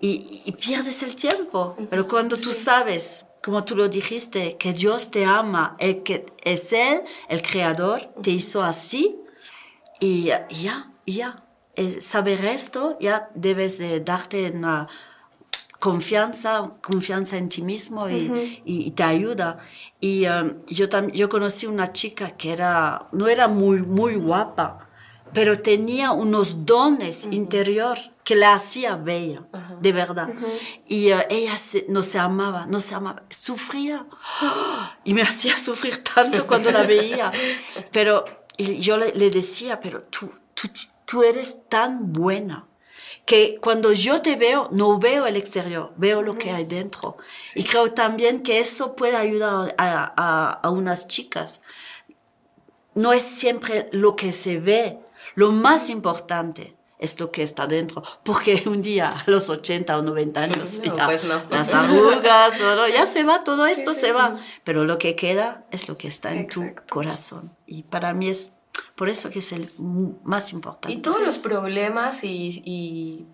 Y, 0.00 0.42
y 0.44 0.52
pierdes 0.52 1.02
el 1.02 1.16
tiempo. 1.16 1.76
Pero 1.88 2.06
cuando 2.06 2.36
tú 2.36 2.52
sabes, 2.52 3.24
como 3.42 3.64
tú 3.64 3.74
lo 3.76 3.88
dijiste, 3.88 4.56
que 4.58 4.72
Dios 4.74 5.10
te 5.10 5.24
ama, 5.24 5.76
el 5.78 6.02
que 6.02 6.26
es 6.44 6.72
Él, 6.72 7.00
el 7.28 7.40
creador, 7.42 8.02
te 8.22 8.30
hizo 8.30 8.62
así, 8.62 9.16
y, 10.00 10.30
y 10.50 10.62
ya, 10.64 10.90
y 11.06 11.14
ya. 11.14 11.42
Eh, 11.78 12.00
saber 12.00 12.42
esto, 12.44 12.96
ya 13.00 13.28
debes 13.34 13.78
de 13.78 14.00
darte 14.00 14.50
una 14.50 14.88
confianza, 15.78 16.64
confianza 16.82 17.36
en 17.36 17.48
ti 17.48 17.60
mismo 17.62 18.08
y, 18.08 18.14
y- 18.64 18.86
y 18.86 18.90
te 18.92 19.02
ayuda. 19.02 19.58
Y 20.00 20.26
um, 20.26 20.64
yo 20.66 20.86
yo 21.12 21.28
conocí 21.28 21.66
una 21.66 21.92
chica 21.92 22.30
que 22.30 22.52
era, 22.52 23.08
no 23.12 23.28
era 23.28 23.46
muy, 23.48 23.82
muy 23.82 24.14
guapa, 24.16 24.88
pero 25.34 25.60
tenía 25.60 26.12
unos 26.12 26.64
dones 26.64 27.26
interior 27.30 27.98
que 28.24 28.34
la 28.36 28.54
hacía 28.54 28.96
bella, 28.96 29.42
de 29.80 29.92
verdad. 29.92 30.28
Y 30.88 31.12
uh, 31.12 31.18
ella 31.28 31.56
se- 31.58 31.84
no 31.88 32.02
se 32.02 32.18
amaba, 32.18 32.66
no 32.66 32.80
se 32.80 32.94
amaba, 32.94 33.22
sufría. 33.28 34.06
Y 35.04 35.12
me 35.14 35.22
hacía 35.22 35.56
sufrir 35.68 36.02
tanto 36.02 36.46
cuando 36.46 36.70
la 36.72 36.82
veía. 36.84 37.30
Pero 37.92 38.24
yo 38.58 38.96
le, 38.96 39.12
le 39.14 39.28
decía, 39.30 39.78
pero 39.78 40.02
tú, 40.04 40.32
tú, 40.54 40.68
tú 41.06 41.22
eres 41.22 41.66
tan 41.68 42.12
buena 42.12 42.68
que 43.24 43.58
cuando 43.60 43.92
yo 43.92 44.20
te 44.20 44.36
veo, 44.36 44.68
no 44.70 44.98
veo 44.98 45.26
el 45.26 45.36
exterior, 45.36 45.92
veo 45.96 46.22
lo 46.22 46.36
que 46.36 46.50
hay 46.50 46.64
dentro. 46.64 47.16
Y 47.54 47.64
creo 47.64 47.92
también 47.92 48.42
que 48.42 48.60
eso 48.60 48.94
puede 48.94 49.16
ayudar 49.16 49.74
a, 49.78 50.12
a, 50.16 50.50
a 50.52 50.70
unas 50.70 51.08
chicas. 51.08 51.60
No 52.94 53.12
es 53.12 53.22
siempre 53.22 53.88
lo 53.92 54.14
que 54.14 54.32
se 54.32 54.60
ve, 54.60 55.00
lo 55.34 55.50
más 55.50 55.90
importante 55.90 56.76
es 56.98 57.20
lo 57.20 57.30
que 57.30 57.42
está 57.42 57.66
dentro, 57.66 58.02
porque 58.22 58.62
un 58.66 58.82
día 58.82 59.10
a 59.10 59.30
los 59.30 59.48
80 59.48 59.98
o 59.98 60.02
90 60.02 60.40
años 60.42 60.78
No, 60.84 60.96
ya 60.96 61.06
pues 61.06 61.24
no. 61.24 61.42
las 61.50 61.72
arrugas, 61.72 62.56
todo, 62.56 62.88
ya 62.88 63.06
se 63.06 63.22
va, 63.24 63.44
todo 63.44 63.66
esto 63.66 63.92
sí, 63.94 64.00
se 64.00 64.06
sí. 64.06 64.12
va, 64.12 64.36
pero 64.64 64.84
lo 64.84 64.98
que 64.98 65.16
queda 65.16 65.66
es 65.70 65.88
lo 65.88 65.96
que 65.98 66.08
está 66.08 66.32
en 66.32 66.48
tu 66.48 66.64
corazón. 66.88 67.54
Y 67.66 67.82
para 67.82 68.14
mí 68.14 68.28
es 68.28 68.52
por 68.96 69.08
eso 69.08 69.30
que 69.30 69.38
es 69.38 69.52
el 69.52 69.68
más 70.24 70.52
importante. 70.52 70.92
Y 70.92 70.98
todos 71.00 71.20
los 71.20 71.38
problemas 71.38 72.24
y, 72.24 72.62
y 72.64 73.24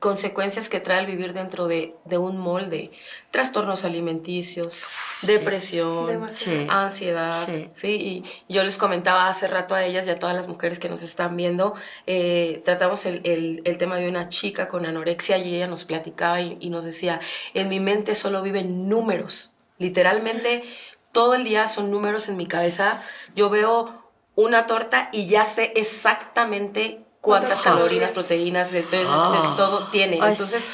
consecuencias 0.00 0.68
que 0.68 0.78
trae 0.78 1.00
el 1.00 1.06
vivir 1.06 1.32
dentro 1.32 1.66
de, 1.66 1.96
de 2.04 2.18
un 2.18 2.38
molde, 2.38 2.92
trastornos 3.32 3.84
alimenticios, 3.84 4.86
depresión. 5.22 6.30
Sí. 6.30 6.66
ansiedad, 6.70 7.44
Sí. 7.44 7.68
sí. 7.74 8.22
Y 8.48 8.52
yo 8.54 8.62
les 8.62 8.78
comentaba 8.78 9.28
hace 9.28 9.48
rato 9.48 9.74
a 9.74 9.84
ellas 9.84 10.06
y 10.06 10.10
a 10.10 10.18
todas 10.18 10.36
las 10.36 10.46
mujeres 10.46 10.78
que 10.78 10.88
nos 10.88 11.02
están 11.02 11.36
viendo, 11.36 11.74
eh, 12.06 12.62
tratamos 12.64 13.06
el, 13.06 13.22
el- 13.24 13.60
el 13.64 13.76
tema 13.78 13.96
de 13.96 14.08
una 14.08 14.28
chica 14.28 14.68
con 14.68 14.86
anorexia 14.86 15.38
y 15.38 15.56
ella 15.56 15.66
nos 15.66 15.84
platicaba 15.84 16.40
y, 16.40 16.56
y 16.60 16.70
nos 16.70 16.84
decía, 16.84 17.20
en 17.54 17.68
mi 17.68 17.80
mente 17.80 18.14
solo 18.14 18.40
viven 18.42 18.88
números, 18.88 19.50
literalmente 19.78 20.62
todo 21.10 21.34
el 21.34 21.42
día 21.42 21.66
son 21.66 21.90
números 21.90 22.28
en 22.28 22.36
mi 22.36 22.46
cabeza, 22.46 23.02
yo 23.34 23.50
veo 23.50 23.97
una 24.40 24.66
torta 24.66 25.08
y 25.12 25.26
ya 25.26 25.44
sé 25.44 25.72
exactamente 25.74 27.04
cuántas 27.20 27.50
¿Cuántas 27.60 27.62
calorías, 27.62 28.12
proteínas, 28.12 28.70
de, 28.72 28.82
de- 28.82 28.98
de 28.98 29.04
Ah. 29.08 29.54
todo 29.56 29.86
tiene. 29.90 30.14
Entonces, 30.16 30.64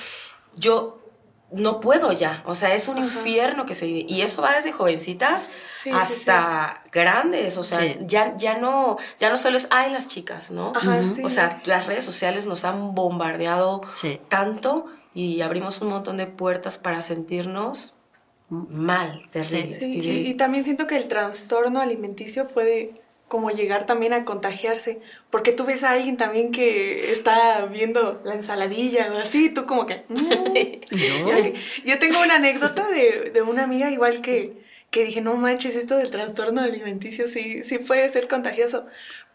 yo 0.54 1.00
no 1.50 1.80
puedo 1.80 2.12
ya. 2.12 2.42
O 2.46 2.54
sea, 2.54 2.74
es 2.74 2.88
un 2.88 2.98
infierno 2.98 3.64
que 3.64 3.74
se 3.74 3.86
vive. 3.86 4.04
Y 4.06 4.20
eso 4.22 4.42
va 4.42 4.52
desde 4.54 4.70
jovencitas 4.72 5.48
Sí, 5.72 5.84
sí, 5.84 5.90
hasta 5.90 6.82
grandes. 6.92 7.56
O 7.56 7.62
sea, 7.62 7.80
Sí. 7.80 7.96
ya, 8.00 8.36
ya, 8.36 8.58
no, 8.58 8.98
ya 9.18 9.30
no 9.30 9.38
solo 9.38 9.56
es, 9.56 9.66
ay, 9.70 9.90
las 9.92 10.08
chicas, 10.08 10.50
¿no? 10.50 10.72
Ajá, 10.74 11.00
sí. 11.14 11.22
O 11.24 11.30
sea, 11.30 11.62
las 11.64 11.86
redes 11.86 12.04
sociales 12.04 12.44
nos 12.44 12.64
han 12.64 12.94
bombardeado 12.94 13.80
Sí. 13.88 14.20
tanto 14.28 14.86
y 15.14 15.40
abrimos 15.40 15.80
un 15.80 15.88
montón 15.88 16.16
de 16.18 16.26
puertas 16.26 16.76
para 16.78 17.00
sentirnos 17.02 17.94
mal, 18.50 19.26
terribles. 19.30 19.78
Sí, 19.78 19.98
Y 20.02 20.28
y 20.30 20.34
también 20.34 20.64
siento 20.64 20.86
que 20.86 20.96
el 20.98 21.08
trastorno 21.08 21.80
alimenticio 21.80 22.46
puede 22.48 23.00
como 23.28 23.50
llegar 23.50 23.86
también 23.86 24.12
a 24.12 24.24
contagiarse, 24.24 25.00
porque 25.30 25.52
tú 25.52 25.64
ves 25.64 25.82
a 25.82 25.90
alguien 25.92 26.16
también 26.16 26.52
que 26.52 27.10
está 27.10 27.66
viendo 27.66 28.20
la 28.24 28.34
ensaladilla 28.34 29.10
o 29.12 29.18
así, 29.18 29.50
tú 29.50 29.66
como 29.66 29.86
que... 29.86 30.04
mm. 30.08 30.24
No. 30.94 31.52
Yo 31.84 31.98
tengo 31.98 32.20
una 32.22 32.36
anécdota 32.36 32.88
de, 32.88 33.30
de 33.32 33.42
una 33.42 33.64
amiga 33.64 33.90
igual 33.90 34.20
que, 34.20 34.50
que 34.90 35.04
dije, 35.04 35.20
no 35.20 35.34
manches, 35.36 35.74
esto 35.74 35.96
del 35.96 36.10
trastorno 36.10 36.60
alimenticio 36.60 37.26
sí, 37.26 37.58
sí 37.64 37.78
puede 37.78 38.08
ser 38.10 38.28
contagioso, 38.28 38.86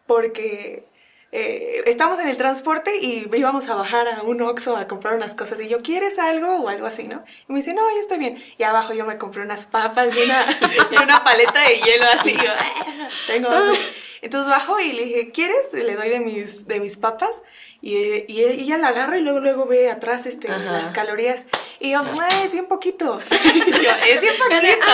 porque 0.07 0.85
eh, 1.31 1.83
estábamos 1.85 2.19
en 2.19 2.27
el 2.27 2.37
transporte 2.37 2.97
y 2.97 3.29
íbamos 3.35 3.69
a 3.69 3.75
bajar 3.75 4.07
a 4.07 4.23
un 4.23 4.41
Oxxo 4.41 4.75
a 4.75 4.87
comprar 4.87 5.13
unas 5.15 5.35
cosas 5.35 5.59
y 5.61 5.67
yo, 5.67 5.81
¿quieres 5.81 6.17
algo? 6.19 6.57
o 6.57 6.69
algo 6.69 6.85
así, 6.87 7.03
¿no? 7.03 7.23
Y 7.47 7.53
me 7.53 7.59
dice, 7.59 7.73
no, 7.73 7.89
yo 7.91 7.99
estoy 7.99 8.17
bien. 8.17 8.37
Y 8.57 8.63
abajo 8.63 8.93
yo 8.93 9.05
me 9.05 9.17
compré 9.17 9.41
unas 9.43 9.65
papas 9.67 10.15
y 10.15 10.21
una, 10.23 10.43
y 10.91 11.03
una 11.03 11.23
paleta 11.23 11.59
de 11.61 11.77
hielo 11.77 12.05
así, 12.19 12.29
y 12.31 12.35
yo, 12.37 12.51
"Ah, 12.57 13.07
tengo 13.27 13.49
hambre". 13.49 13.79
Entonces 14.21 14.51
bajo 14.51 14.77
y 14.81 14.91
le 14.91 15.05
dije, 15.05 15.31
¿quieres? 15.31 15.71
Le 15.71 15.95
doy 15.95 16.09
de 16.09 16.19
mis, 16.19 16.67
de 16.67 16.81
mis 16.81 16.97
papas. 16.97 17.41
Y, 17.81 17.95
y 18.27 18.43
ella 18.43 18.77
la 18.77 18.89
agarra 18.89 19.17
y 19.17 19.21
luego, 19.21 19.39
luego 19.39 19.65
ve 19.65 19.89
atrás 19.89 20.25
este, 20.25 20.51
Ajá. 20.51 20.73
las 20.73 20.91
calorías. 20.91 21.45
Y 21.79 21.91
yo, 21.91 22.01
"Ay, 22.19 22.41
es 22.43 22.51
bien 22.51 22.65
poquito. 22.65 23.19
Y 23.31 23.71
yo, 23.71 23.91
es 24.07 24.19
bien 24.21 24.33
poquito. 24.37 24.85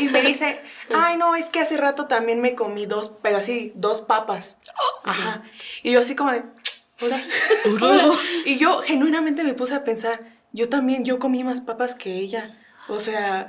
Y 0.00 0.08
me 0.08 0.22
dice, 0.22 0.60
ay, 0.94 1.16
no, 1.16 1.34
es 1.34 1.50
que 1.50 1.60
hace 1.60 1.76
rato 1.76 2.06
también 2.06 2.40
me 2.40 2.54
comí 2.54 2.86
dos, 2.86 3.12
pero 3.22 3.38
así, 3.38 3.72
dos 3.74 4.00
papas. 4.00 4.56
Ajá. 5.04 5.42
Y 5.82 5.92
yo 5.92 6.00
así 6.00 6.14
como 6.14 6.32
de, 6.32 6.42
"Ora, 7.00 7.22
ora". 7.82 8.06
Y 8.44 8.56
yo 8.56 8.80
genuinamente 8.82 9.44
me 9.44 9.54
puse 9.54 9.74
a 9.74 9.84
pensar, 9.84 10.20
yo 10.52 10.68
también, 10.68 11.04
yo 11.04 11.18
comí 11.18 11.44
más 11.44 11.60
papas 11.60 11.94
que 11.94 12.14
ella. 12.14 12.50
O 12.88 13.00
sea, 13.00 13.48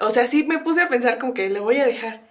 o 0.00 0.10
sea, 0.10 0.26
sí 0.26 0.44
me 0.44 0.58
puse 0.58 0.80
a 0.80 0.88
pensar 0.88 1.18
como 1.18 1.34
que 1.34 1.50
le 1.50 1.60
voy 1.60 1.76
a 1.76 1.86
dejar. 1.86 2.22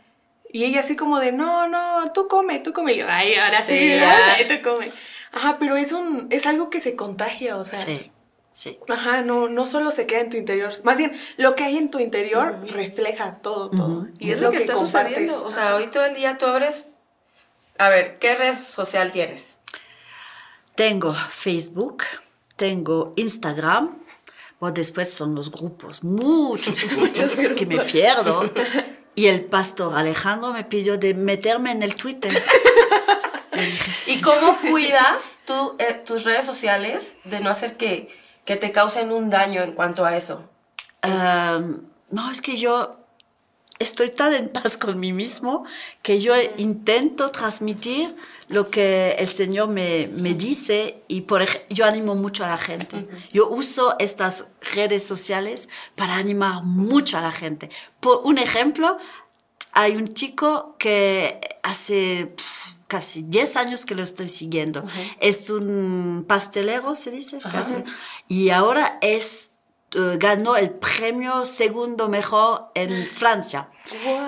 Y 0.52 0.66
ella 0.66 0.82
así 0.82 0.96
como 0.96 1.20
de, 1.20 1.32
no, 1.32 1.68
no, 1.68 2.12
tú 2.14 2.28
come, 2.28 2.60
tú 2.60 2.74
come. 2.74 2.94
Y 2.94 2.98
yo, 2.98 3.06
ay, 3.10 3.36
ahora 3.36 3.64
sí, 3.64 3.78
Sí, 3.78 4.00
tú 4.48 4.70
come. 4.70 4.92
Ajá, 5.32 5.58
pero 5.60 5.76
es 5.76 5.92
un, 5.92 6.28
es 6.30 6.46
algo 6.46 6.70
que 6.70 6.80
se 6.80 6.96
contagia, 6.96 7.56
o 7.56 7.66
sea. 7.66 7.80
Sí, 7.80 8.12
sí. 8.54 8.80
Ajá, 8.88 9.22
no, 9.22 9.50
no 9.50 9.66
solo 9.66 9.92
se 9.92 10.08
queda 10.08 10.22
en 10.22 10.30
tu 10.30 10.38
interior, 10.38 10.72
más 10.86 10.98
bien 10.98 11.12
lo 11.36 11.56
que 11.56 11.66
hay 11.66 11.76
en 11.76 11.92
tu 11.92 12.00
interior 12.00 12.60
refleja 12.68 13.40
todo, 13.42 13.70
todo. 13.70 14.08
Y 14.18 14.32
es, 14.32 14.40
lo 14.40 14.52
que, 14.52 14.58
está 14.58 14.76
compartes. 14.76 15.16
sucediendo. 15.16 15.46
O 15.46 15.52
sea, 15.52 15.76
hoy 15.76 15.88
todo 15.90 16.06
el 16.06 16.16
día 16.16 16.38
tú 16.38 16.46
abres. 16.46 16.88
A 17.78 17.90
ver, 17.90 18.18
¿qué 18.20 18.36
red 18.36 18.56
social 18.56 19.12
tienes? 19.12 19.58
Tengo 20.76 21.14
Facebook, 21.14 22.04
tengo 22.56 23.14
Instagram, 23.18 24.00
o 24.60 24.72
después 24.72 25.14
son 25.14 25.36
los 25.36 25.52
grupos, 25.52 26.04
muchos, 26.04 26.76
muchos 26.98 27.36
que 27.54 27.66
me 27.66 27.80
pierdo. 27.80 28.50
Y 29.16 29.28
el 29.28 29.46
pastor 29.46 29.96
Alejandro 29.96 30.54
me 30.54 30.64
pidió 30.64 30.98
de 30.98 31.14
meterme 31.14 31.72
en 31.72 31.84
el 31.84 31.96
Twitter. 31.96 32.32
¿Y 34.08 34.20
cómo 34.22 34.58
cuidas 34.58 35.40
tú, 35.46 35.76
eh, 35.78 36.02
tus 36.06 36.24
redes 36.24 36.46
sociales 36.46 37.18
de 37.24 37.40
no 37.40 37.52
hacer 37.52 37.78
que, 37.78 38.10
que 38.46 38.56
te 38.56 38.72
causen 38.72 39.12
un 39.12 39.30
daño 39.30 39.62
en 39.62 39.74
cuanto 39.74 40.06
a 40.06 40.18
eso? 40.18 40.44
Am, 41.02 41.84
no, 42.10 42.32
es 42.32 42.42
que 42.42 42.58
yo 42.58 42.98
estoy 43.80 44.10
tan 44.10 44.34
en 44.34 44.50
paz 44.50 44.78
con 44.78 45.00
mí 45.00 45.14
mismo 45.14 45.66
que 46.02 46.20
yo 46.20 46.34
intento 46.58 47.32
transmitir 47.32 48.16
lo 48.48 48.70
que 48.70 49.16
el 49.20 49.28
Señor 49.28 49.68
me, 49.68 50.08
me 50.08 50.34
dice 50.34 51.04
y 51.08 51.22
por 51.22 51.46
yo 51.70 51.86
animo 51.86 52.16
mucho 52.16 52.46
a 52.46 52.50
la 52.50 52.58
gente. 52.58 53.08
Yo 53.32 53.50
uso 53.50 53.96
estas 54.00 54.46
redes 54.74 55.06
sociales 55.06 55.70
para 55.96 56.16
animar 56.16 56.64
mucho 56.64 57.18
a 57.18 57.22
la 57.22 57.32
gente. 57.32 57.70
Por 58.00 58.22
un 58.24 58.38
ejemplo, 58.38 58.98
hay 59.74 59.96
un 59.96 60.08
chico 60.08 60.76
que 60.78 61.40
hace 61.64 62.36
casi 62.94 63.24
10 63.24 63.58
años 63.58 63.88
que 63.88 63.96
lo 63.96 64.04
estoy 64.04 64.30
siguiendo. 64.30 64.86
Es 65.20 65.50
un 65.50 66.26
pastelero, 66.28 66.94
se 66.94 67.10
dice, 67.10 67.40
casi. 67.40 67.74
Y 68.28 68.52
ahora 68.52 69.00
es 69.02 69.54
eh, 69.96 70.18
ganó 70.20 70.56
el 70.56 70.70
premio 70.70 71.48
segundo 71.48 72.08
mejor 72.08 72.70
en 72.76 73.08
Francia. 73.08 73.72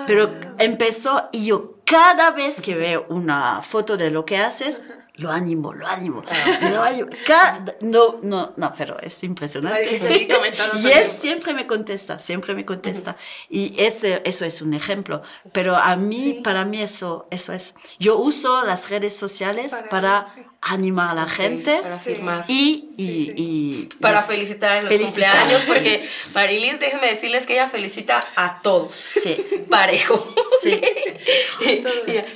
Pero 0.08 0.32
empezó 0.58 1.28
y 1.30 1.46
yo 1.46 1.76
cada 1.84 2.32
vez 2.32 2.60
que 2.60 2.74
veo 2.74 3.06
una 3.08 3.62
foto 3.62 3.96
de 3.96 4.10
lo 4.10 4.24
que 4.24 4.38
haces, 4.38 4.82
lo 5.16 5.30
animo, 5.30 5.72
lo 5.72 5.86
animo. 5.86 6.22
Lo 6.70 6.82
animo. 6.82 7.08
Cada- 7.26 7.74
no, 7.80 8.18
no, 8.22 8.52
no, 8.56 8.74
pero 8.76 8.98
es 9.00 9.22
impresionante. 9.24 10.00
Y 10.82 10.86
él 10.90 11.08
siempre 11.08 11.54
me 11.54 11.66
contesta, 11.66 12.18
siempre 12.18 12.54
me 12.54 12.64
contesta. 12.64 13.16
Y 13.48 13.74
ese, 13.78 14.22
eso 14.24 14.44
es 14.44 14.60
un 14.62 14.74
ejemplo. 14.74 15.22
Pero 15.52 15.76
a 15.76 15.96
mí, 15.96 16.16
Sí. 16.16 16.40
para 16.44 16.64
mí 16.64 16.80
eso, 16.82 17.26
eso 17.30 17.52
es. 17.52 17.74
Yo 17.98 18.16
uso 18.18 18.64
las 18.64 18.88
redes 18.90 19.16
sociales 19.16 19.74
Para-. 19.90 20.24
Animar 20.70 21.10
a 21.10 21.14
la 21.14 21.26
gente 21.28 21.78
Para 21.82 22.44
y, 22.48 22.90
y, 22.96 23.06
Sí, 23.06 23.24
sí. 23.26 23.34
y 23.36 23.88
Para 24.00 24.20
les- 24.20 24.26
felicitar 24.30 24.76
en 24.78 24.84
los 24.84 24.92
felicitar. 24.92 25.30
cumpleaños, 25.38 25.62
porque 25.66 26.08
Marilis, 26.34 26.80
déjenme 26.80 27.08
decirles 27.08 27.46
que 27.46 27.54
ella 27.54 27.66
felicita 27.68 28.20
a 28.36 28.60
todos. 28.62 28.94
Sí. 28.96 29.44
Parejo. 29.70 30.34
Sí. 30.62 30.80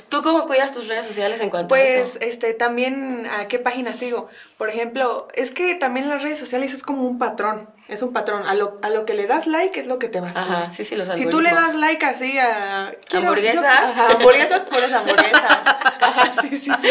¿Tú 0.09 0.21
cómo 0.21 0.45
cuidas 0.45 0.73
tus 0.73 0.87
redes 0.87 1.05
sociales 1.05 1.39
en 1.41 1.49
cuanto 1.49 1.73
a 1.75 1.77
Pues, 1.77 2.17
este, 2.21 2.53
también, 2.53 3.27
¿a 3.31 3.47
qué 3.47 3.59
página 3.59 3.93
sigo? 3.93 4.29
Por 4.57 4.69
ejemplo, 4.69 5.27
es 5.33 5.51
que 5.51 5.75
también 5.75 6.09
las 6.09 6.21
redes 6.21 6.37
sociales 6.39 6.73
es 6.73 6.83
como 6.83 7.07
un 7.07 7.17
patrón, 7.17 7.69
es 7.87 8.01
un 8.01 8.13
patrón. 8.13 8.43
A 8.47 8.53
lo, 8.53 8.77
a 8.83 8.89
lo 8.89 9.05
que 9.05 9.13
le 9.13 9.25
das 9.27 9.47
like 9.47 9.79
es 9.79 9.87
lo 9.87 9.97
que 9.99 10.07
te 10.09 10.19
vas 10.21 10.35
a 10.37 10.41
Ajá, 10.43 10.69
sí, 10.69 10.83
sí, 10.85 10.95
los 10.95 11.07
Si 11.17 11.25
tú 11.25 11.41
le 11.41 11.51
das 11.51 11.75
like 11.75 12.05
así 12.05 12.37
a... 12.37 12.93
quiero- 13.07 13.27
¿Hamburguesas? 13.29 13.61
yo- 13.63 13.67
ajá, 14.01 14.07
hamburguesas, 14.13 14.61
puras 14.65 14.93
hamburguesas. 14.93 15.41
Ajá, 16.01 16.31
sí, 16.41 16.49
sí, 16.57 16.71
sí. 16.81 16.89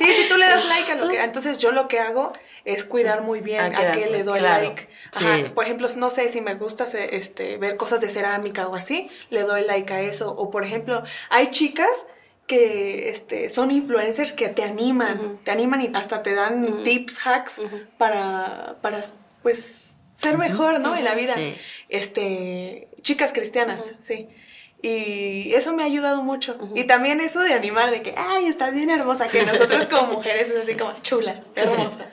Sí, 0.00 0.12
si 0.12 0.28
tú 0.28 0.36
le 0.36 0.46
das 0.46 0.66
like 0.68 0.92
a 0.92 0.94
lo 0.94 1.08
que... 1.08 1.20
Entonces 1.20 1.58
yo 1.58 1.72
lo 1.72 1.88
que 1.88 1.98
hago 1.98 2.32
es 2.64 2.84
cuidar 2.84 3.22
muy 3.22 3.40
bien 3.40 3.74
¿A 3.74 3.90
a 3.90 3.92
qué 3.92 4.06
le 4.06 4.22
doy 4.22 4.38
Claro. 4.38 4.64
like. 4.64 4.88
Ajá, 5.14 5.36
Sí. 5.36 5.44
Por 5.54 5.64
ejemplo, 5.64 5.88
no 5.96 6.10
sé 6.10 6.28
si 6.28 6.40
me 6.40 6.54
gusta 6.54 6.86
este, 6.94 7.58
ver 7.58 7.76
cosas 7.76 8.00
de 8.00 8.08
cerámica 8.08 8.66
o 8.68 8.74
así, 8.74 9.10
le 9.30 9.42
doy 9.42 9.64
like 9.64 9.92
a 9.92 10.00
eso. 10.00 10.34
O 10.36 10.50
por 10.50 10.64
ejemplo, 10.64 11.02
hay 11.28 11.48
chicas 11.48 12.06
que 12.46 13.10
este, 13.10 13.48
son 13.48 13.70
influencers 13.70 14.32
que 14.32 14.48
te 14.48 14.64
animan, 14.64 15.38
te 15.44 15.50
animan 15.52 15.82
y 15.82 15.90
hasta 15.94 16.22
te 16.22 16.34
dan 16.34 16.82
tips, 16.82 17.26
hacks 17.26 17.60
para, 17.96 18.76
para, 18.82 19.00
pues, 19.42 19.98
ser 20.14 20.36
mejor, 20.36 20.80
¿no? 20.80 20.96
En 20.96 21.04
la 21.04 21.14
vida. 21.14 21.34
Sí. 21.36 21.54
Este, 21.88 22.88
chicas 23.02 23.32
cristianas, 23.32 23.94
sí. 24.00 24.28
Y 24.82 25.52
eso 25.54 25.74
me 25.74 25.82
ha 25.82 25.86
ayudado 25.86 26.22
mucho. 26.22 26.56
Y 26.74 26.84
también 26.84 27.20
eso 27.20 27.40
de 27.40 27.52
animar, 27.54 27.90
de 27.90 28.02
que, 28.02 28.14
ay, 28.16 28.46
estás 28.46 28.72
bien 28.72 28.90
hermosa, 28.90 29.26
que 29.26 29.44
nosotros 29.44 29.86
como 29.86 30.12
mujeres 30.12 30.48
es 30.50 30.62
así 30.62 30.74
como 30.74 30.94
chula, 31.02 31.42
hermosa. 31.54 32.06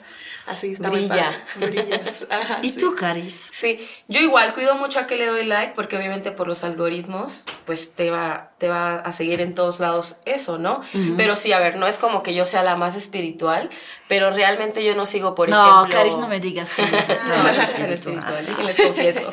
Así 0.46 0.72
está 0.72 0.88
muy 0.88 1.00
Brilla. 1.00 1.44
padre. 1.60 1.70
Brillas. 1.82 2.26
Ajá, 2.30 2.60
¿Y 2.62 2.70
sí. 2.70 2.80
tú, 2.80 2.94
Caris? 2.94 3.50
Sí, 3.52 3.86
yo 4.08 4.20
igual 4.20 4.54
cuido 4.54 4.76
mucho 4.76 4.98
a 4.98 5.06
que 5.06 5.16
le 5.16 5.26
doy 5.26 5.44
like 5.44 5.74
porque 5.74 5.98
obviamente 5.98 6.30
por 6.30 6.48
los 6.48 6.64
algoritmos 6.64 7.44
pues 7.66 7.92
te 7.92 8.10
va, 8.10 8.52
te 8.56 8.70
va 8.70 8.96
a 8.96 9.12
seguir 9.12 9.42
en 9.42 9.54
todos 9.54 9.78
lados 9.78 10.16
eso, 10.24 10.56
¿no? 10.56 10.80
Pero 11.18 11.36
sí, 11.36 11.52
a 11.52 11.58
ver, 11.58 11.76
no 11.76 11.86
es 11.86 11.98
como 11.98 12.22
que 12.22 12.34
yo 12.34 12.46
sea 12.46 12.62
la 12.62 12.76
más 12.76 12.96
espiritual, 12.96 13.68
pero 14.08 14.30
realmente 14.30 14.82
yo 14.82 14.94
no 14.94 15.04
sigo, 15.04 15.34
por 15.34 15.50
no, 15.50 15.80
ejemplo... 15.82 15.98
Caris, 15.98 16.16
no 16.16 16.28
me 16.28 16.40
digas 16.40 16.72
que 16.72 16.80
No, 16.80 16.88
no 17.42 17.48
espiritual. 17.50 18.46
déjenles 18.46 18.76
confieso. 18.80 19.30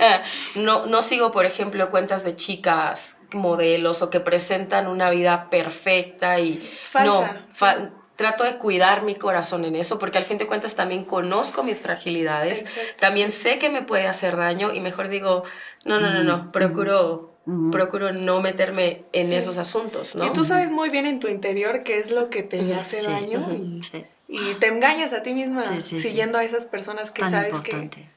no, 0.56 0.86
no 0.86 1.02
sigo, 1.02 1.30
por 1.32 1.44
ejemplo, 1.46 1.90
cuentas 1.90 2.24
de 2.24 2.34
chicas 2.36 3.16
modelos 3.32 4.02
o 4.02 4.10
que 4.10 4.18
presentan 4.20 4.86
una 4.88 5.08
vida 5.10 5.50
perfecta 5.50 6.40
y 6.40 6.58
Falsa. 6.84 7.32
no 7.32 7.54
fa- 7.54 7.90
trato 8.16 8.44
de 8.44 8.56
cuidar 8.58 9.02
mi 9.02 9.14
corazón 9.14 9.64
en 9.64 9.76
eso 9.76 9.98
porque 9.98 10.18
al 10.18 10.24
fin 10.24 10.36
de 10.36 10.46
cuentas 10.46 10.74
también 10.74 11.04
conozco 11.04 11.62
mis 11.62 11.80
fragilidades 11.80 12.62
Exacto, 12.62 12.80
también 12.98 13.30
sé 13.32 13.58
que 13.58 13.70
me 13.70 13.82
puede 13.82 14.08
hacer 14.08 14.36
daño 14.36 14.74
y 14.74 14.80
mejor 14.80 15.08
digo 15.08 15.44
no 15.86 16.00
no 16.00 16.10
no 16.12 16.22
no 16.24 16.50
procuro 16.52 17.34
procuro 17.72 18.12
no 18.12 18.40
meterme 18.42 19.04
en 19.12 19.28
Sí. 19.28 19.34
esos 19.34 19.56
asuntos 19.58 20.16
no 20.16 20.26
Y 20.26 20.32
tú 20.32 20.44
sabes 20.44 20.70
muy 20.70 20.90
bien 20.90 21.06
en 21.06 21.18
tu 21.20 21.28
interior 21.28 21.82
qué 21.82 21.96
es 21.98 22.10
lo 22.10 22.28
que 22.30 22.42
te 22.42 22.74
hace 22.74 22.96
Sí, 23.00 23.06
daño 23.06 23.46
y, 23.54 23.82
Sí, 23.82 24.04
y 24.28 24.54
te 24.56 24.66
engañas 24.66 25.12
a 25.14 25.22
ti 25.22 25.32
misma 25.32 25.62
Sí, 25.62 25.80
sí, 25.80 25.98
sí. 25.98 26.08
siguiendo 26.08 26.36
a 26.36 26.44
esas 26.44 26.66
personas 26.66 27.12
que 27.12 27.22
tan 27.22 27.30
sabes 27.30 27.54
importante. 27.54 28.02
que, 28.02 28.08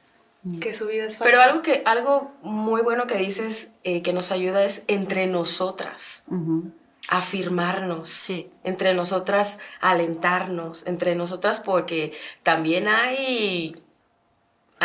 que 0.59 0.73
su 0.73 0.87
vida 0.87 1.05
es 1.05 1.17
falsa. 1.17 1.23
Pero 1.31 1.41
algo 1.41 1.61
que 1.61 1.83
algo 1.85 2.31
muy 2.41 2.81
bueno 2.81 3.07
que 3.07 3.15
dices 3.17 3.71
eh, 3.83 4.01
que 4.01 4.13
nos 4.13 4.31
ayuda 4.31 4.63
es 4.65 4.83
entre 4.87 5.27
nosotras. 5.27 6.25
Afirmarnos, 7.09 8.09
Sí. 8.09 8.49
entre 8.63 8.93
nosotras 8.93 9.59
alentarnos, 9.81 10.85
entre 10.87 11.15
nosotras 11.15 11.59
porque 11.59 12.13
también 12.43 12.87
hay 12.87 13.75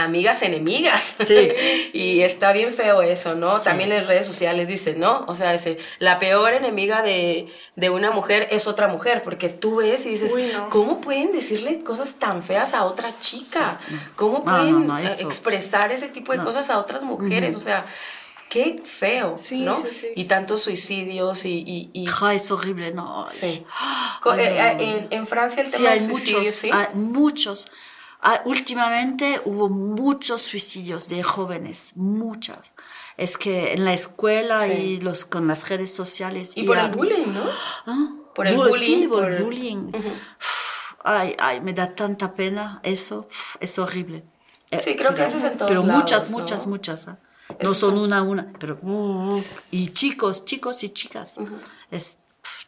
amigas 0.04 0.42
enemigas. 0.42 1.16
Sí. 1.26 1.50
y 1.92 2.20
está 2.22 2.52
bien 2.52 2.72
feo 2.72 3.02
eso, 3.02 3.34
¿no? 3.34 3.56
Sí. 3.58 3.64
También 3.64 3.92
en 3.92 4.06
redes 4.06 4.26
sociales 4.26 4.66
dicen, 4.68 5.00
¿no? 5.00 5.24
O 5.28 5.34
sea, 5.34 5.54
ese, 5.54 5.78
la 5.98 6.18
peor 6.18 6.52
enemiga 6.52 7.02
de, 7.02 7.48
de 7.76 7.90
una 7.90 8.10
mujer 8.10 8.48
es 8.50 8.66
otra 8.66 8.88
mujer, 8.88 9.22
porque 9.22 9.48
tú 9.50 9.76
ves 9.76 10.04
y 10.06 10.10
dices, 10.10 10.32
Uy, 10.34 10.50
no. 10.52 10.68
¿cómo 10.68 11.00
pueden 11.00 11.32
decirle 11.32 11.80
cosas 11.82 12.14
tan 12.14 12.42
feas 12.42 12.74
a 12.74 12.84
otra 12.84 13.08
chica? 13.20 13.80
Sí. 13.88 13.94
¿Cómo 14.16 14.44
pueden 14.44 14.86
no, 14.86 14.94
no, 14.94 14.98
eh, 14.98 15.04
expresar 15.20 15.92
ese 15.92 16.08
tipo 16.08 16.32
de 16.32 16.38
cosas 16.38 16.70
a 16.70 16.78
otras 16.78 17.02
mujeres? 17.02 17.54
O 17.56 17.60
sea, 17.60 17.86
qué 18.48 18.76
feo, 18.82 19.36
Sí, 19.38 19.60
¿no? 19.60 19.74
sí, 19.74 19.90
sí. 19.90 20.06
Y 20.16 20.24
tantos 20.24 20.62
suicidios 20.62 21.44
y... 21.44 21.58
y, 21.66 21.90
y- 21.92 22.06
Ah, 22.22 22.34
es 22.34 22.50
horrible, 22.50 22.92
no. 22.92 23.26
sí. 23.30 23.62
Ay, 24.24 24.76
en, 24.80 25.08
en 25.10 25.26
Francia 25.26 25.62
el 25.62 25.66
Sí, 25.68 25.76
tema 25.78 25.90
hay 25.90 25.98
del 25.98 26.08
suicidio, 26.08 26.38
muchos, 26.40 26.54
¿sí? 26.56 26.70
hay 26.72 26.86
muchos. 26.94 27.66
Ah, 28.20 28.42
últimamente 28.46 29.40
hubo 29.44 29.68
muchos 29.68 30.42
suicidios 30.42 31.08
de 31.08 31.22
jóvenes, 31.22 31.92
muchas. 31.96 32.72
Es 33.16 33.36
que 33.38 33.72
en 33.74 33.84
la 33.84 33.92
escuela 33.94 34.64
Sí. 34.64 34.72
y 34.72 35.00
los 35.00 35.24
con 35.24 35.46
las 35.46 35.68
redes 35.68 35.94
sociales. 35.94 36.52
y 36.56 36.64
por 36.64 36.78
el 36.78 36.88
bullying, 36.90 37.32
¿no? 37.32 37.44
Ah, 37.86 38.10
Por 38.34 38.46
el 38.48 38.54
bu- 38.56 38.68
bullying, 38.68 39.00
Sí, 39.02 39.08
por, 39.08 39.22
por- 39.22 39.32
el 39.32 39.42
bullying. 39.44 39.92
Uf, 39.94 40.94
Ay, 41.04 41.34
ay, 41.38 41.60
me 41.60 41.72
da 41.72 41.94
tanta 41.94 42.34
pena 42.34 42.80
eso. 42.82 43.26
uf, 43.30 43.56
Es 43.60 43.78
horrible. 43.78 44.24
Eh, 44.70 44.80
Sí, 44.84 44.96
creo 44.96 45.14
que 45.14 45.24
eso 45.24 45.38
es 45.38 45.44
en 45.44 45.56
todos 45.56 45.68
Pero 45.70 45.82
lados, 45.82 46.02
muchas, 46.02 46.30
¿no? 46.30 46.38
muchas, 46.38 46.66
muchas. 46.66 47.08
ah. 47.08 47.18
No 47.62 47.72
son 47.72 47.96
una 47.98 48.18
a 48.18 48.22
una, 48.22 48.46
pero... 48.58 48.78
Y 49.70 49.88
chicos, 49.94 50.44
chicos 50.44 50.82
y 50.84 50.90
chicas. 50.90 51.38
Es 51.90 52.18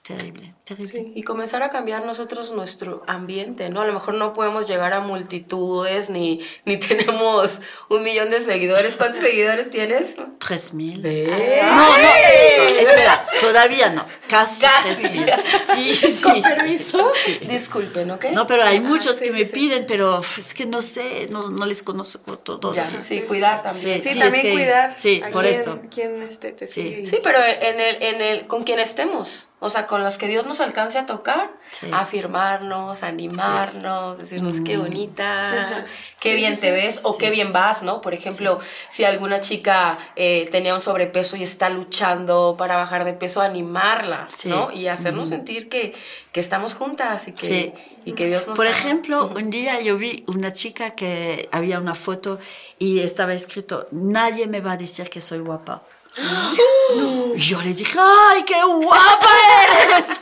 terrible, 0.03 0.55
terrible. 0.65 0.91
Sí. 0.91 1.13
Y 1.15 1.23
comenzar 1.23 1.63
a 1.63 1.69
cambiar 1.71 2.05
nosotros 2.05 2.51
nuestro 2.53 3.03
ambiente, 3.07 3.69
¿no? 3.71 3.81
A 3.83 3.85
lo 3.85 3.93
mejor 3.93 4.15
no 4.15 4.33
podemos 4.33 4.67
llegar 4.67 4.93
a 4.93 5.01
multitudes, 5.01 6.11
ni, 6.11 6.41
ni 6.65 6.77
tenemos 6.81 7.61
un 7.89 8.03
millón 8.03 8.31
de 8.31 8.41
seguidores. 8.41 8.97
¿Cuántos 8.97 9.21
seguidores 9.21 9.71
tienes? 9.71 10.17
3.000. 10.17 11.03
Ve. 11.03 11.61
No, 11.63 11.75
no, 11.75 11.99
no, 11.99 12.81
espera, 12.81 13.27
todavía 13.41 13.91
no, 13.91 14.05
casi, 14.29 14.63
Casi. 14.67 15.07
3.000. 15.09 15.37
Sí, 15.75 15.95
sí. 15.95 16.23
Con 16.23 16.43
permiso. 16.43 17.13
Disculpen, 17.49 18.11
¿ok? 18.11 18.25
No, 18.33 18.47
pero 18.47 18.65
hay 18.65 18.79
Ajá, 18.79 18.89
muchos 18.89 19.17
sí, 19.17 19.21
que 19.21 19.27
sí, 19.27 19.33
me 19.33 19.45
sí. 19.47 19.53
piden, 19.53 19.87
pero 19.87 20.21
es 20.39 20.55
que 20.55 20.67
no 20.67 20.83
sé, 20.83 21.27
no, 21.31 21.51
no 21.51 21.67
les 21.67 21.83
conozco 21.83 22.39
todos. 22.39 22.75
Ya, 22.77 22.85
sí. 22.91 22.97
sí, 23.05 23.21
cuidar 23.21 23.63
también. 23.63 24.03
Sí, 24.03 24.11
Sí, 24.15 24.19
también 24.19 24.35
es 24.35 24.41
que- 24.43 24.53
cuidar. 24.53 24.93
sí, 24.97 25.23
a 25.25 25.31
por 25.31 25.43
quién- 25.45 25.55
eso. 25.55 25.81
quién 25.91 26.23
este, 26.23 26.53
te 26.53 26.67
Sí. 26.67 26.83
sigue. 26.83 27.01
y- 27.03 27.07
Sí, 27.07 27.19
pero 27.23 27.39
en 27.39 27.81
el, 27.81 28.03
en 28.03 28.21
el, 28.23 28.47
con 28.47 28.65
quien 28.65 28.79
estemos, 28.81 29.50
o 29.61 29.69
sea, 29.71 29.87
con 29.87 30.03
los 30.03 30.19
que 30.19 30.27
Dios 30.27 30.47
nos 30.47 30.61
alcance 30.61 30.99
a 30.99 31.07
tocar, 31.07 31.51
Sí. 31.71 31.89
afirmarnos, 31.93 33.03
animarnos, 33.05 34.19
decirnos 34.19 34.61
qué 34.61 34.77
bonita, 34.77 35.47
Ajá. 35.47 35.85
qué 36.19 36.31
Sí, 36.31 36.37
bien 36.37 36.55
sí, 36.57 36.63
te 36.63 36.67
sí. 36.69 36.73
ves 36.73 37.01
o 37.05 37.17
qué 37.17 37.31
bien 37.31 37.53
vas, 37.53 37.83
¿no? 37.83 38.01
Por 38.01 38.13
ejemplo, 38.15 38.59
si 38.89 39.05
alguna 39.05 39.41
chica 39.41 39.99
eh, 40.17 40.49
tenía 40.51 40.75
un 40.75 40.81
sobrepeso 40.81 41.37
y 41.37 41.43
está 41.45 41.69
luchando 41.71 42.57
para 42.59 42.77
bajar 42.77 43.05
de 43.05 43.13
peso, 43.13 43.41
animarla, 43.41 44.27
Sí. 44.29 44.49
¿no? 44.49 44.73
Y 44.73 44.89
hacernos 44.89 45.29
sentir 45.29 45.69
que, 45.69 45.95
que 46.33 46.41
estamos 46.41 46.75
juntas 46.75 47.29
y 47.29 47.33
que, 47.33 47.47
Sí. 47.47 47.73
y 48.05 48.13
que 48.13 48.27
Dios 48.27 48.47
nos 48.49 48.57
Por 48.57 48.67
ama. 48.67 48.77
ejemplo, 48.77 49.33
un 49.37 49.51
día 49.51 49.81
yo 49.81 49.97
vi 49.97 50.25
una 50.27 50.53
chica 50.53 50.91
que 50.97 51.49
había 51.53 51.79
una 51.79 51.95
foto 51.95 52.39
y 52.79 53.01
estaba 53.01 53.33
escrito, 53.35 53.87
nadie 53.93 54.47
me 54.49 54.61
va 54.61 54.73
a 54.73 54.77
decir 54.77 55.09
que 55.11 55.21
soy 55.21 55.39
guapa. 55.39 55.83
Y 57.37 57.39
yo 57.39 57.63
le 57.63 57.73
dije, 57.73 57.99
¡ay, 57.99 58.43
qué 58.45 58.63
guapa 58.63 59.31
eres! 59.65 60.19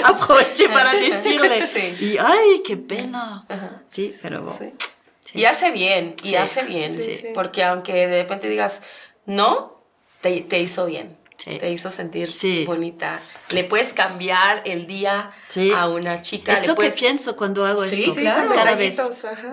Aproveché 0.04 0.68
para 0.68 0.92
decirle. 0.92 1.66
Sí. 1.66 1.96
Y 2.00 2.18
¡ay, 2.18 2.62
qué 2.66 2.76
pena! 2.76 3.46
Ajá. 3.48 3.82
Sí, 3.86 4.14
pero 4.20 4.42
bueno. 4.42 4.58
Sí. 4.58 5.38
Y 5.38 5.44
hace 5.44 5.70
bien, 5.70 6.16
y 6.24 6.34
hace 6.34 6.64
bien, 6.64 6.92
porque 7.34 7.62
aunque 7.62 8.08
de 8.08 8.22
repente 8.22 8.48
digas 8.48 8.82
no, 9.26 9.84
te, 10.20 10.40
te 10.40 10.58
hizo 10.58 10.86
bien, 10.86 11.16
Sí. 11.42 11.56
te 11.58 11.70
hizo 11.70 11.88
sentir 11.88 12.30
Sí. 12.30 12.64
bonita. 12.66 13.16
Le 13.48 13.64
puedes 13.64 13.94
cambiar 13.94 14.60
el 14.66 14.86
día 14.86 15.30
Sí. 15.48 15.72
a 15.74 15.88
una 15.88 16.20
chica. 16.20 16.52
Es 16.52 16.60
le 16.62 16.66
lo 16.68 16.74
puedes- 16.74 16.94
que 16.94 17.00
pienso 17.00 17.34
cuando 17.34 17.64
hago 17.64 17.82
Sí, 17.86 18.02
esto. 18.04 18.14
Claro. 18.20 18.50
Cada 18.54 18.74
vez. 18.74 18.98
ajá. 18.98 19.52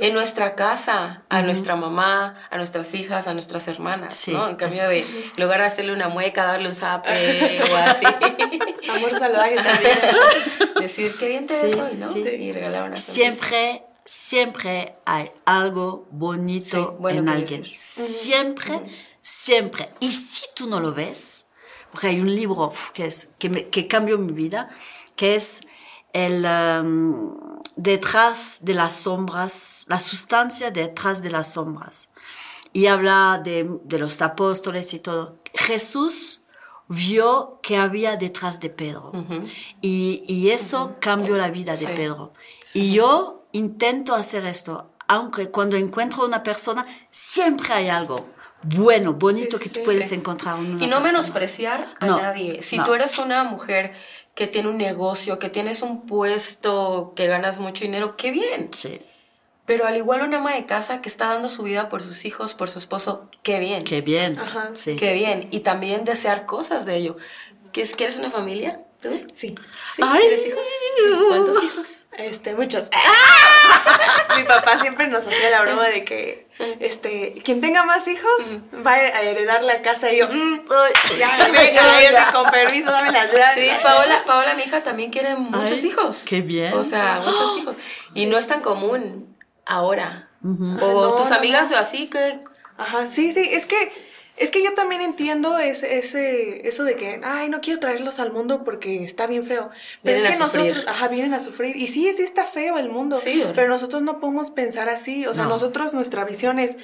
En 0.00 0.14
nuestra 0.14 0.54
casa, 0.54 1.24
a 1.28 1.42
nuestra 1.42 1.74
mamá, 1.74 2.40
a 2.48 2.56
nuestras 2.58 2.94
hijas, 2.94 3.26
a 3.26 3.32
nuestras 3.34 3.66
hermanas. 3.66 4.28
¿no? 4.28 4.48
En 4.50 4.54
cambio 4.56 4.88
de, 4.88 5.00
en 5.00 5.06
lugar 5.42 5.58
de 5.60 5.66
hacerle 5.66 5.92
una 5.92 6.08
mueca, 6.08 6.44
darle 6.44 6.68
un 6.68 6.74
zape 6.76 7.10
o 7.72 7.76
así, 7.76 8.04
Amor 8.88 9.10
salvaje 9.18 9.56
también. 9.56 9.98
decir, 10.80 11.12
qué 11.18 11.28
bien 11.28 11.46
te 11.46 11.60
ves 11.60 11.76
hoy, 11.76 11.96
¿no? 11.96 12.06
sí. 12.06 12.20
Y 12.20 12.52
regalar 12.52 12.86
una. 12.86 12.96
Siempre, 12.96 13.82
siempre 14.04 14.94
hay 15.04 15.30
algo 15.44 16.06
bonito 16.12 16.96
bueno 17.00 17.18
en 17.20 17.28
alguien. 17.28 17.62
decir. 17.62 17.74
Siempre, 17.74 18.80
siempre. 19.26 19.92
Y 20.00 20.10
si 20.12 20.42
tú 20.54 20.66
no 20.68 20.78
lo 20.80 20.92
ves, 20.94 21.48
porque 21.90 22.06
hay 22.08 22.20
un 22.20 22.34
libro 22.34 22.72
que, 22.94 23.06
es, 23.06 23.30
que, 23.38 23.48
me- 23.48 23.68
que 23.68 23.88
cambió 23.88 24.18
mi 24.18 24.32
vida, 24.32 24.68
que 25.16 25.34
es 25.34 25.60
el 26.12 26.44
um, 26.46 27.36
detrás 27.76 28.58
de 28.62 28.74
las 28.74 28.92
sombras, 28.92 29.84
la 29.88 29.98
sustancia 29.98 30.70
detrás 30.70 31.22
de 31.22 31.30
las 31.30 31.52
sombras. 31.54 32.10
Y 32.72 32.86
habla 32.86 33.40
de, 33.42 33.68
de 33.84 33.98
los 33.98 34.20
apóstoles 34.22 34.92
y 34.94 34.98
todo. 34.98 35.36
Jesús 35.54 36.42
vio 36.88 37.58
que 37.62 37.76
había 37.78 38.16
detrás 38.16 38.60
de 38.60 38.70
Pedro. 38.70 39.12
y, 39.80 40.22
y 40.28 40.50
eso 40.50 40.96
cambió 41.00 41.36
la 41.36 41.50
vida 41.50 41.72
de 41.72 41.78
Sí. 41.78 41.86
Pedro. 41.96 42.32
Y 42.74 42.92
yo 42.92 43.46
intento 43.52 44.14
hacer 44.14 44.44
esto, 44.46 44.90
aunque 45.08 45.50
cuando 45.50 45.76
encuentro 45.76 46.24
una 46.24 46.42
persona, 46.42 46.86
siempre 47.10 47.72
hay 47.72 47.88
algo 47.88 48.28
bueno, 48.74 49.14
bonito 49.14 49.58
Sí, 49.58 49.64
sí, 49.64 49.68
que 49.68 49.74
tú 49.74 49.80
sí, 49.80 49.84
puedes 49.84 50.08
sí. 50.08 50.14
encontrar 50.16 50.58
en 50.58 50.74
una 50.74 50.84
Y 50.84 50.88
no 50.88 50.96
persona. 50.96 51.12
menospreciar 51.12 51.94
a 52.00 52.06
No, 52.06 52.20
nadie. 52.20 52.62
Si 52.62 52.78
no. 52.78 52.84
tú 52.84 52.94
eres 52.94 53.18
una 53.18 53.44
mujer 53.44 53.92
que 54.34 54.46
tiene 54.46 54.68
un 54.68 54.76
negocio, 54.76 55.38
que 55.38 55.48
tienes 55.48 55.82
un 55.82 56.04
puesto, 56.06 57.12
que 57.16 57.26
ganas 57.26 57.58
mucho 57.58 57.84
dinero, 57.84 58.16
qué 58.16 58.30
bien. 58.32 58.68
Sí, 58.72 59.00
Pero 59.64 59.86
al 59.86 59.96
igual 59.96 60.22
una 60.22 60.38
ama 60.38 60.54
de 60.54 60.66
casa 60.66 61.00
que 61.00 61.08
está 61.08 61.26
dando 61.28 61.48
su 61.48 61.62
vida 61.62 61.88
por 61.88 62.02
sus 62.02 62.24
hijos, 62.24 62.54
por 62.54 62.68
su 62.70 62.78
esposo, 62.78 63.22
qué 63.42 63.58
bien. 63.58 63.82
qué 63.82 64.00
bien. 64.00 64.38
Ajá. 64.38 64.70
Sí. 64.74 64.94
Qué 64.96 65.12
bien. 65.14 65.48
Y 65.50 65.60
también 65.60 66.04
desear 66.04 66.44
cosas 66.46 66.84
de 66.84 66.96
ello. 66.96 67.16
¿Quieres, 67.72 67.94
¿quieres 67.96 68.18
una 68.18 68.30
familia? 68.30 68.80
¿Tú? 69.02 69.10
Sí. 69.34 69.54
¿Sí? 69.94 70.02
Ay, 70.04 70.20
¿Quieres 70.20 70.46
hijos? 70.46 70.66
Sí. 70.96 71.12
¿Cuántos 71.28 71.62
hijos? 71.64 72.06
Este, 72.16 72.54
muchos. 72.54 72.84
Mi 74.36 74.42
papá 74.44 74.76
siempre 74.78 75.06
nos 75.08 75.24
hacía 75.26 75.50
la 75.50 75.62
broma 75.62 75.86
de 75.88 76.04
que, 76.04 76.45
este, 76.80 77.34
quien 77.44 77.60
tenga 77.60 77.84
más 77.84 78.08
hijos 78.08 78.56
va 78.86 78.92
a 78.94 79.22
heredar 79.22 79.62
la 79.64 79.82
casa 79.82 80.10
y 80.12 80.18
yo, 80.18 80.28
mm, 80.28 80.60
Ay, 80.70 81.18
ya, 81.18 81.36
venga, 81.52 82.02
ya, 82.12 82.32
con 82.32 82.50
permiso, 82.50 82.90
dame 82.90 83.12
las 83.12 83.30
llaves. 83.32 83.54
Sí, 83.54 83.70
Paola, 83.82 84.22
Paola, 84.26 84.54
mi 84.54 84.62
hija, 84.62 84.82
también 84.82 85.10
quiere 85.10 85.36
muchos 85.36 85.82
Ay, 85.82 85.86
hijos. 85.86 86.24
qué 86.26 86.40
bien. 86.40 86.72
O 86.74 86.84
sea, 86.84 87.20
muchos 87.24 87.56
hijos. 87.58 87.76
Y 88.14 88.26
no 88.26 88.38
es 88.38 88.46
tan 88.46 88.60
común 88.60 89.36
ahora. 89.66 90.28
O 90.44 90.48
Ah, 90.48 90.76
no, 90.78 91.14
tus 91.16 91.30
no, 91.30 91.36
amigas 91.36 91.70
o 91.72 91.76
así 91.76 92.08
que... 92.08 92.40
Ajá, 92.78 93.06
sí, 93.06 93.32
sí, 93.32 93.40
es 93.50 93.64
que, 93.66 93.90
es 94.36 94.50
que 94.50 94.62
yo 94.62 94.74
también 94.74 95.00
entiendo 95.00 95.58
ese, 95.58 95.98
ese, 95.98 96.66
eso 96.68 96.84
de 96.84 96.94
que, 96.96 97.20
ay, 97.24 97.48
no 97.48 97.60
quiero 97.60 97.80
traerlos 97.80 98.18
al 98.20 98.32
mundo 98.32 98.64
porque 98.64 99.02
está 99.02 99.26
bien 99.26 99.44
feo. 99.44 99.70
Pero 100.02 100.16
Vienen 100.16 100.32
es 100.32 100.36
que 100.38 100.42
a 100.42 100.48
sufrir. 100.48 100.64
nosotros, 100.72 100.94
ajá, 100.94 101.08
vienen 101.08 101.34
a 101.34 101.38
sufrir. 101.40 101.76
Y 101.76 101.86
sí, 101.86 102.12
sí 102.16 102.22
está 102.22 102.44
feo 102.44 102.78
el 102.78 102.90
mundo. 102.90 103.16
Sí, 103.16 103.42
pero 103.54 103.68
nosotros 103.68 104.02
no 104.02 104.20
podemos 104.20 104.50
pensar 104.50 104.88
así. 104.88 105.26
O 105.26 105.34
sea, 105.34 105.44
No. 105.44 105.50
nosotros, 105.50 105.94
nuestra 105.94 106.24
visión 106.24 106.58
es, 106.58 106.76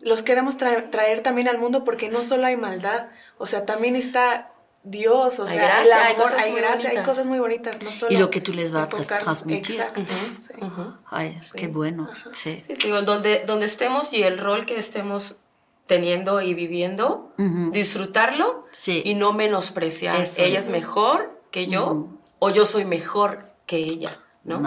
los 0.00 0.22
queremos 0.22 0.56
tra- 0.58 0.88
traer 0.90 1.20
también 1.20 1.48
al 1.48 1.58
mundo 1.58 1.84
porque 1.84 2.08
no 2.08 2.22
solo 2.24 2.46
hay 2.46 2.56
maldad, 2.56 3.08
o 3.38 3.46
sea, 3.46 3.66
también 3.66 3.96
está 3.96 4.52
Dios, 4.82 5.38
o 5.40 5.44
Hay 5.46 5.58
sea, 5.58 5.66
gracia, 5.66 5.82
el 5.84 5.92
hay 6.06 6.14
amor, 6.14 6.24
cosas 6.24 6.42
hay 6.42 6.52
muy 6.52 6.60
gracia, 6.62 6.90
hay 6.90 7.02
cosas 7.02 7.26
muy 7.26 7.38
bonitas, 7.38 7.82
no 7.82 7.92
solo 7.92 8.10
Y 8.12 8.16
lo 8.16 8.30
que 8.30 8.40
tú 8.40 8.54
les 8.54 8.72
vas 8.72 8.84
a 8.84 9.18
transmitir. 9.18 9.78
Exacto, 9.78 10.00
sí. 10.40 10.54
ujú. 10.58 10.94
Ay, 11.10 11.38
qué 11.54 11.66
bueno. 11.66 12.08
Sí. 12.32 12.64
Digo, 12.82 13.02
donde, 13.02 13.44
donde 13.46 13.66
estemos 13.66 14.14
y 14.14 14.22
el 14.22 14.38
rol 14.38 14.64
que 14.64 14.78
estemos 14.78 15.36
teniendo 15.90 16.40
y 16.40 16.54
viviendo, 16.54 17.34
disfrutarlo 17.72 18.64
Sí. 18.70 19.02
y 19.04 19.14
no 19.14 19.32
menospreciar. 19.32 20.14
Eso 20.22 20.40
ella 20.40 20.58
es. 20.60 20.66
es 20.66 20.70
mejor 20.70 21.42
que 21.50 21.66
yo 21.66 22.06
o 22.38 22.50
yo 22.50 22.64
soy 22.64 22.84
mejor 22.84 23.50
que 23.66 23.78
ella, 23.78 24.16
¿no? 24.44 24.62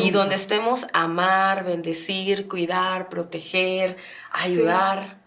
Y 0.00 0.10
donde 0.10 0.36
estemos, 0.36 0.86
amar, 0.94 1.64
bendecir, 1.64 2.48
cuidar, 2.48 3.10
proteger, 3.10 3.98
ayudar, 4.32 5.18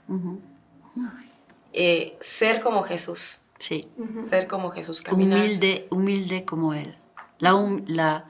eh, 1.73 2.17
ser 2.21 2.59
como 2.61 2.81
Jesús, 2.83 3.41
Sí. 3.59 3.87
ser 4.27 4.47
como 4.47 4.71
Jesús, 4.71 5.01
caminar. 5.03 5.37
Humilde, 5.39 5.87
humilde 5.91 6.45
como 6.45 6.73
él. 6.73 6.97
La, 7.37 7.53
hum- 7.53 7.83
la, 7.87 8.25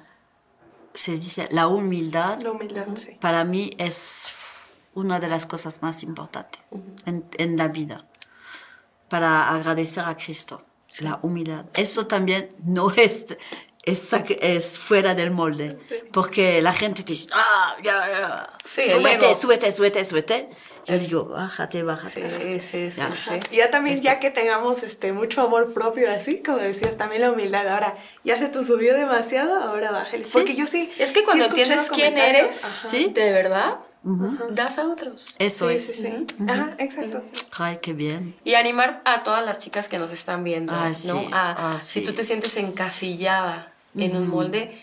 se 0.93 1.13
dice, 1.13 1.47
la 1.51 1.67
humildad 1.67 2.41
La 2.41 2.51
humildad, 2.51 2.87
sí. 2.95 3.15
para 3.21 3.45
mí 3.45 3.69
es 3.77 4.29
una 4.97 5.19
de 5.19 5.27
las 5.27 5.45
cosas 5.45 5.83
más 5.83 6.01
importantes 6.01 6.59
en, 7.05 7.23
en 7.37 7.55
la 7.55 7.67
vida. 7.67 8.05
Para 9.09 9.49
agradecer 9.49 10.03
a 10.03 10.15
Cristo. 10.15 10.65
La 11.01 11.19
humildad. 11.21 11.65
Eso 11.73 12.07
también 12.07 12.49
no 12.63 12.91
es, 12.95 13.27
es, 13.83 14.13
es 14.13 14.77
fuera 14.77 15.13
del 15.13 15.31
molde. 15.31 15.77
Sí. 15.87 15.95
Porque 16.11 16.61
la 16.61 16.73
gente 16.73 17.03
te 17.03 17.13
dice, 17.13 17.29
ah, 17.33 17.75
ya, 17.83 18.07
ya. 18.09 18.57
Sí, 18.65 18.89
súbete, 18.89 19.33
súbete, 19.35 19.71
súbete, 19.71 20.03
súbete. 20.03 20.49
Yo 20.87 20.97
digo, 20.97 21.25
bájate, 21.25 21.83
bájate. 21.83 22.59
Sí, 22.61 22.89
sí, 22.89 22.91
sí, 22.91 22.97
Ya. 22.97 23.15
sí. 23.15 23.31
Y 23.51 23.55
ya 23.57 23.69
también, 23.69 23.95
Eso. 23.95 24.05
ya 24.05 24.19
que 24.19 24.31
tengamos 24.31 24.83
este 24.83 25.11
mucho 25.11 25.41
amor 25.41 25.73
propio, 25.73 26.09
así 26.09 26.41
como 26.41 26.59
decías, 26.59 26.95
también 26.97 27.21
la 27.23 27.31
humildad. 27.31 27.67
Ahora, 27.67 27.91
ya 28.23 28.37
se 28.39 28.47
te 28.47 28.63
subió 28.63 28.93
demasiado, 28.95 29.61
ahora 29.61 29.91
bájale. 29.91 30.23
Porque 30.31 30.55
yo 30.55 30.65
sí. 30.65 30.89
Es 30.97 31.11
que 31.11 31.19
sí 31.19 31.25
cuando 31.25 31.45
entiendes 31.45 31.89
quién 31.93 32.17
eres, 32.17 32.63
ajá. 32.63 32.87
Sí. 32.87 33.11
de 33.13 33.31
verdad, 33.31 33.75
das 34.51 34.77
a 34.77 34.87
otros. 34.87 35.35
Eso 35.39 35.67
Sí, 35.67 35.75
es. 35.75 35.85
sí, 35.87 35.93
sí. 36.03 36.25
Ajá, 36.47 36.75
exacto. 36.77 37.19
sí. 37.21 37.33
Ay, 37.57 37.79
qué 37.81 37.91
bien. 37.91 38.33
Y 38.45 38.53
animar 38.53 39.01
a 39.03 39.23
todas 39.23 39.43
las 39.45 39.59
chicas 39.59 39.89
que 39.89 39.97
nos 39.99 40.11
están 40.11 40.45
viendo, 40.45 40.71
Ah, 40.73 40.87
¿no? 40.87 40.93
sí. 40.93 41.29
A- 41.33 41.73
Ah, 41.75 41.79
Si 41.81 41.99
sí. 41.99 42.05
tú 42.05 42.13
te 42.13 42.23
sientes 42.23 42.55
encasillada 42.55 43.73
en 43.95 44.15
un 44.15 44.29
molde, 44.29 44.79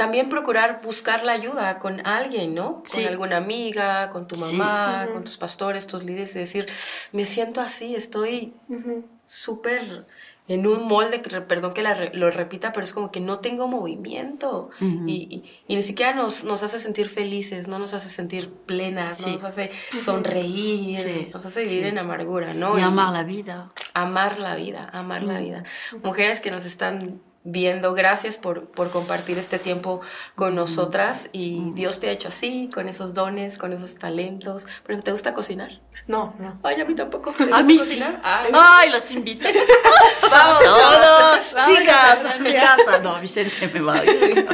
también 0.00 0.30
procurar 0.30 0.80
buscar 0.82 1.24
la 1.24 1.32
ayuda 1.32 1.78
con 1.78 2.06
alguien, 2.06 2.54
¿no? 2.54 2.80
Sí. 2.86 3.02
Con 3.02 3.08
alguna 3.12 3.36
amiga, 3.36 4.08
con 4.08 4.26
tu 4.26 4.34
Sí. 4.34 4.56
mamá, 4.56 5.06
con 5.12 5.24
tus 5.24 5.36
pastores, 5.36 5.86
tus 5.86 6.02
líderes, 6.02 6.34
y 6.36 6.38
decir, 6.38 6.66
me 7.12 7.26
siento 7.26 7.60
así, 7.60 7.94
estoy 7.94 8.54
Ujú. 8.70 9.04
súper 9.24 10.06
en 10.48 10.66
un 10.66 10.84
molde, 10.88 11.18
perdón 11.20 11.74
que 11.74 11.82
la 11.82 12.10
lo 12.14 12.30
repita, 12.30 12.72
pero 12.72 12.82
es 12.82 12.92
como 12.94 13.12
que 13.12 13.20
no 13.20 13.38
tengo 13.40 13.68
movimiento 13.68 14.70
y, 14.80 14.86
y- 15.14 15.44
y 15.68 15.76
ni 15.76 15.82
siquiera 15.82 16.12
nos, 16.14 16.44
nos 16.44 16.62
hace 16.62 16.78
sentir 16.80 17.08
felices, 17.10 17.68
no 17.68 17.78
nos 17.78 17.92
hace 17.94 18.08
sentir 18.08 18.50
plenas, 18.66 19.18
Sí. 19.18 19.26
no 19.26 19.32
nos 19.34 19.44
hace 19.44 19.70
sonreír, 19.92 20.96
Sí, 20.96 21.30
nos 21.32 21.44
hace 21.46 21.62
vivir 21.62 21.82
sí. 21.82 21.88
en 21.88 21.98
amargura, 21.98 22.54
¿no? 22.54 22.76
Y 22.76 22.80
Y 22.80 22.84
amar 22.84 23.12
la 23.12 23.22
vida. 23.22 23.70
amar 23.94 24.38
la 24.38 24.56
vida, 24.56 24.88
amar 24.92 25.22
la 25.22 25.38
vida. 25.38 25.62
Mujeres 26.02 26.40
que 26.40 26.50
nos 26.50 26.64
están 26.64 27.20
viendo, 27.42 27.94
gracias 27.94 28.36
por, 28.36 28.66
por 28.66 28.90
compartir 28.90 29.38
este 29.38 29.58
tiempo 29.58 30.00
con 30.34 30.54
nosotras 30.54 31.28
y 31.32 31.72
Dios 31.72 31.98
te 31.98 32.08
ha 32.08 32.12
hecho 32.12 32.28
así, 32.28 32.68
con 32.72 32.88
esos 32.88 33.14
dones, 33.14 33.56
con 33.56 33.72
esos 33.72 33.94
talentos. 33.96 34.66
Ejemplo, 34.84 35.02
¿te 35.02 35.12
gusta 35.12 35.32
cocinar? 35.32 35.80
No, 36.06 36.34
no. 36.40 36.58
Ay, 36.62 36.80
a 36.80 36.84
mí 36.84 36.94
tampoco. 36.94 37.32
¿Te 37.32 37.44
A 37.52 37.62
mí 37.62 37.74
sí. 37.74 37.84
cocinar? 37.84 38.20
Ay, 38.22 38.50
Ay, 38.52 38.90
los 38.90 39.10
invito. 39.12 39.48
vamos. 40.30 40.64
Todos, 40.64 41.52
Vamos 41.54 41.78
chicas, 41.78 42.24
a 42.26 42.38
mi 42.38 42.52
casa. 42.52 42.98
No, 43.02 43.18
Vicente 43.20 43.70
me 43.72 43.80
va 43.80 43.94
a 43.96 44.00
decir. 44.02 44.46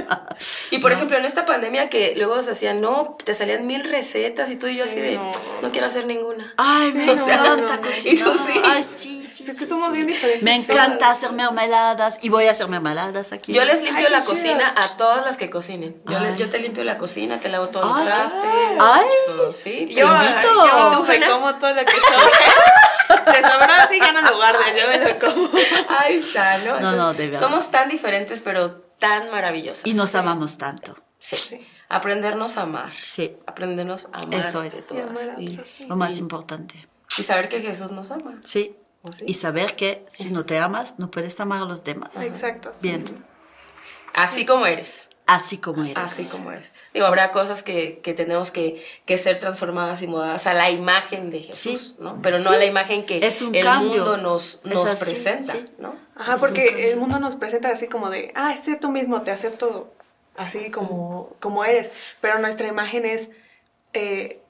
Y 0.71 0.79
por 0.79 0.93
ejemplo, 0.93 1.17
en 1.17 1.25
esta 1.25 1.45
pandemia 1.47 1.89
que 1.89 2.15
luego 2.17 2.41
se 2.43 2.53
hacían, 2.53 2.81
no, 2.81 3.17
te 3.25 3.35
salían 3.35 3.67
mil 3.67 3.83
recetas 3.85 4.51
y 4.51 4.57
tú 4.57 4.67
y 4.69 4.77
yo 4.77 4.85
así 4.85 4.95
Sí, 4.95 5.01
de, 5.01 5.17
no. 5.17 5.33
no 5.63 5.73
quiero 5.73 5.87
hacer 5.89 6.07
ninguna. 6.07 6.55
Ay, 6.57 6.93
me 6.93 7.05
Sí, 7.05 7.15
no, 7.17 7.25
encanta 7.25 7.57
no, 7.57 7.57
no. 7.77 7.81
cocinar. 7.81 8.15
¿Y 8.17 8.19
tú 8.23 8.39
sí? 8.39 8.61
Ay, 8.65 8.83
sí, 8.85 9.25
sí. 9.25 9.45
Es 9.45 9.51
que 9.59 9.65
sí, 9.65 9.69
somos 9.69 9.89
sí. 9.89 9.93
bien 9.95 10.07
diferentes. 10.07 10.43
Me 10.45 10.55
encanta 10.55 11.11
hacer 11.11 11.33
mermeladas 11.33 12.19
y 12.23 12.29
voy 12.29 12.45
a 12.47 12.53
hacer 12.53 12.69
mermeladas 12.69 12.76
aquí. 13.33 13.53
Yo 13.53 13.65
les 13.65 13.83
limpio 13.83 14.07
Ay, 14.07 14.13
la 14.13 14.25
cocina 14.25 14.75
chido. 14.75 14.85
a 14.95 14.97
todas 14.97 15.25
las 15.25 15.37
que 15.37 15.51
cocinen. 15.51 16.01
Yo, 16.07 16.19
le- 16.21 16.29
Ay. 16.29 16.37
yo 16.37 16.51
te 16.51 16.59
limpio 16.59 16.85
la 16.85 16.99
cocina, 16.99 17.41
te 17.41 17.49
lavo 17.49 17.69
todos 17.69 17.87
Ay, 17.97 18.05
los 18.07 18.15
trastes. 18.15 18.41
Ay. 18.81 19.07
todo, 19.27 19.53
¿sí? 19.53 19.87
Yo, 19.89 20.07
invito. 20.07 20.43
yo 20.43 20.93
¿Y 20.93 20.97
tú, 20.97 21.05
me 21.05 21.27
como 21.29 21.55
todo 21.59 21.73
lo 21.75 21.85
que 21.85 21.93
sobra. 21.93 23.25
Te 23.33 23.43
sobró 23.49 23.73
así, 23.73 23.99
ya 24.01 24.13
no 24.13 24.21
lo 24.23 24.37
guardes, 24.37 24.67
yo 24.81 24.89
me 24.89 24.99
lo 24.99 25.19
como. 25.19 25.51
Ahí 26.01 26.17
está, 26.17 26.59
¿no? 26.59 26.81
No, 26.81 26.93
no, 26.93 27.15
de 27.15 27.27
verdad. 27.29 27.41
Somos 27.41 27.71
tan 27.71 27.89
diferentes, 27.89 28.43
pero 28.43 28.73
tan 28.99 29.31
maravillosas. 29.31 29.87
Y 29.87 29.95
nos 29.95 30.15
amamos 30.15 30.59
tanto. 30.59 30.97
Sí. 31.19 31.37
Sí. 31.37 31.67
Aprendernos 31.89 32.57
a 32.57 32.63
amar. 32.63 32.93
Sí. 33.01 33.37
Aprendernos 33.47 34.09
a 34.13 34.19
amar. 34.19 34.41
Eso 34.41 34.61
de 34.63 34.69
es. 34.69 34.91
Y 34.91 34.99
amar 35.01 35.15
todas. 35.15 35.29
a 35.29 35.41
Y, 35.41 35.49
otros, 35.55 35.69
sí. 35.71 35.87
Lo 35.87 35.97
más 35.97 36.19
importante. 36.19 36.89
y 37.19 37.23
saber 37.23 37.49
que 37.49 37.61
Jesús 37.61 37.91
nos 37.93 38.11
ama. 38.11 38.35
Sí. 38.43 38.77
¿Sí? 39.13 39.25
Y 39.29 39.35
saber 39.35 39.77
que 39.77 40.05
si 40.09 40.31
no 40.31 40.45
te 40.47 40.59
amas, 40.59 40.99
no 40.99 41.11
puedes 41.11 41.39
amar 41.41 41.63
a 41.63 41.65
los 41.65 41.85
demás. 41.85 42.21
Exacto. 42.23 42.71
sí. 42.73 42.89
Bien. 42.89 43.25
Así 44.15 44.47
como 44.47 44.67
eres. 44.67 45.09
Así 45.27 45.59
como 45.59 45.83
eres. 45.83 45.97
Así 45.99 46.25
como 46.27 46.53
eres. 46.53 46.73
Digo, 46.95 47.05
habrá 47.05 47.33
cosas 47.33 47.63
que, 47.65 47.99
que 48.03 48.15
tenemos 48.15 48.51
que, 48.53 48.83
que 49.07 49.19
ser 49.19 49.41
transformadas 49.41 50.01
y 50.03 50.07
mudadas 50.07 50.47
a 50.47 50.55
la 50.55 50.71
imagen 50.71 51.31
de 51.31 51.41
Jesús, 51.43 51.89
Sí. 51.89 51.97
¿no? 51.99 52.23
Pero 52.23 52.39
no 52.39 52.51
Sí. 52.51 52.55
a 52.55 52.59
la 52.59 52.65
imagen 52.65 53.05
que 53.05 53.19
Es 53.27 53.43
un 53.43 53.55
el 53.55 53.65
cambio. 53.65 53.89
mundo 54.05 54.17
nos, 54.19 54.61
nos 54.65 54.85
así, 54.87 55.05
presenta, 55.05 55.53
sí. 55.53 55.65
¿no? 55.79 55.97
Ajá, 56.15 56.37
Es 56.37 56.41
porque 56.41 56.91
el 56.93 56.97
mundo 56.97 57.19
nos 57.19 57.35
presenta 57.35 57.69
así 57.71 57.89
como 57.89 58.09
de, 58.09 58.33
ah, 58.37 58.57
sé 58.57 58.77
tú 58.77 58.91
mismo, 58.91 59.23
te 59.23 59.33
acepto 59.33 59.93
así 60.37 60.71
como, 60.71 61.35
como 61.41 61.65
eres. 61.65 61.91
Pero 62.21 62.39
nuestra 62.39 62.69
imagen 62.69 63.05
es, 63.05 63.31
eh, 63.95 64.41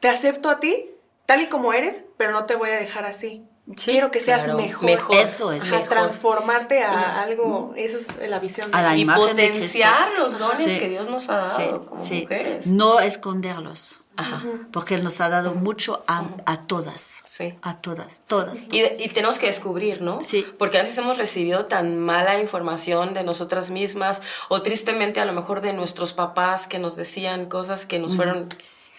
te 0.00 0.08
acepto 0.10 0.50
a 0.50 0.60
ti 0.60 0.90
tal 1.24 1.40
y 1.40 1.46
como 1.46 1.72
eres, 1.72 2.02
pero 2.18 2.32
no 2.32 2.44
te 2.44 2.54
voy 2.54 2.68
a 2.68 2.74
dejar 2.76 3.06
así. 3.06 3.44
Sí, 3.76 3.92
Quiero 3.92 4.10
que 4.10 4.20
seas 4.20 4.42
claro, 4.44 4.58
mejor. 4.58 4.84
mejor. 4.84 5.16
Eso 5.16 5.52
es. 5.52 5.62
Ajá, 5.64 5.74
mejor. 5.76 5.88
transformarte 5.88 6.82
a 6.82 7.20
algo, 7.22 7.72
esa 7.76 7.96
es 8.24 8.28
la 8.28 8.38
visión. 8.40 8.70
de- 8.70 8.76
A 8.76 8.82
la 8.82 8.96
Y 8.96 9.02
imagen 9.02 9.22
potenciar 9.28 10.12
los 10.18 10.38
dones 10.38 10.72
Sí. 10.72 10.78
que 10.80 10.88
Dios 10.88 11.08
nos 11.08 11.28
ha 11.28 11.36
dado 11.36 11.56
Sí, 11.56 11.68
como 11.88 12.00
sí. 12.02 12.20
mujeres. 12.22 12.66
No 12.66 12.98
esconderlos. 13.00 14.00
Ajá. 14.16 14.42
Porque 14.72 14.94
Él 14.96 15.02
nos 15.04 15.20
ha 15.22 15.30
dado 15.30 15.54
mucho 15.54 16.04
a, 16.06 16.24
a 16.44 16.60
todas. 16.60 17.20
Sí. 17.24 17.54
A 17.62 17.80
todas, 17.80 18.22
todas. 18.26 18.66
Y 18.70 19.08
tenemos 19.08 19.38
que 19.38 19.46
descubrir, 19.46 20.02
¿no? 20.02 20.20
Sí. 20.20 20.44
Porque 20.58 20.78
a 20.78 20.82
veces 20.82 20.98
hemos 20.98 21.16
recibido 21.16 21.64
tan 21.64 21.98
mala 21.98 22.38
información 22.38 23.14
de 23.14 23.22
nosotras 23.24 23.70
mismas 23.70 24.20
o 24.50 24.60
tristemente 24.60 25.20
a 25.20 25.24
lo 25.24 25.32
mejor 25.32 25.62
de 25.62 25.72
nuestros 25.72 26.12
papás 26.12 26.66
que 26.66 26.78
nos 26.78 26.94
decían 26.94 27.46
cosas 27.48 27.86
que 27.86 27.98
nos 27.98 28.14
fueron 28.16 28.48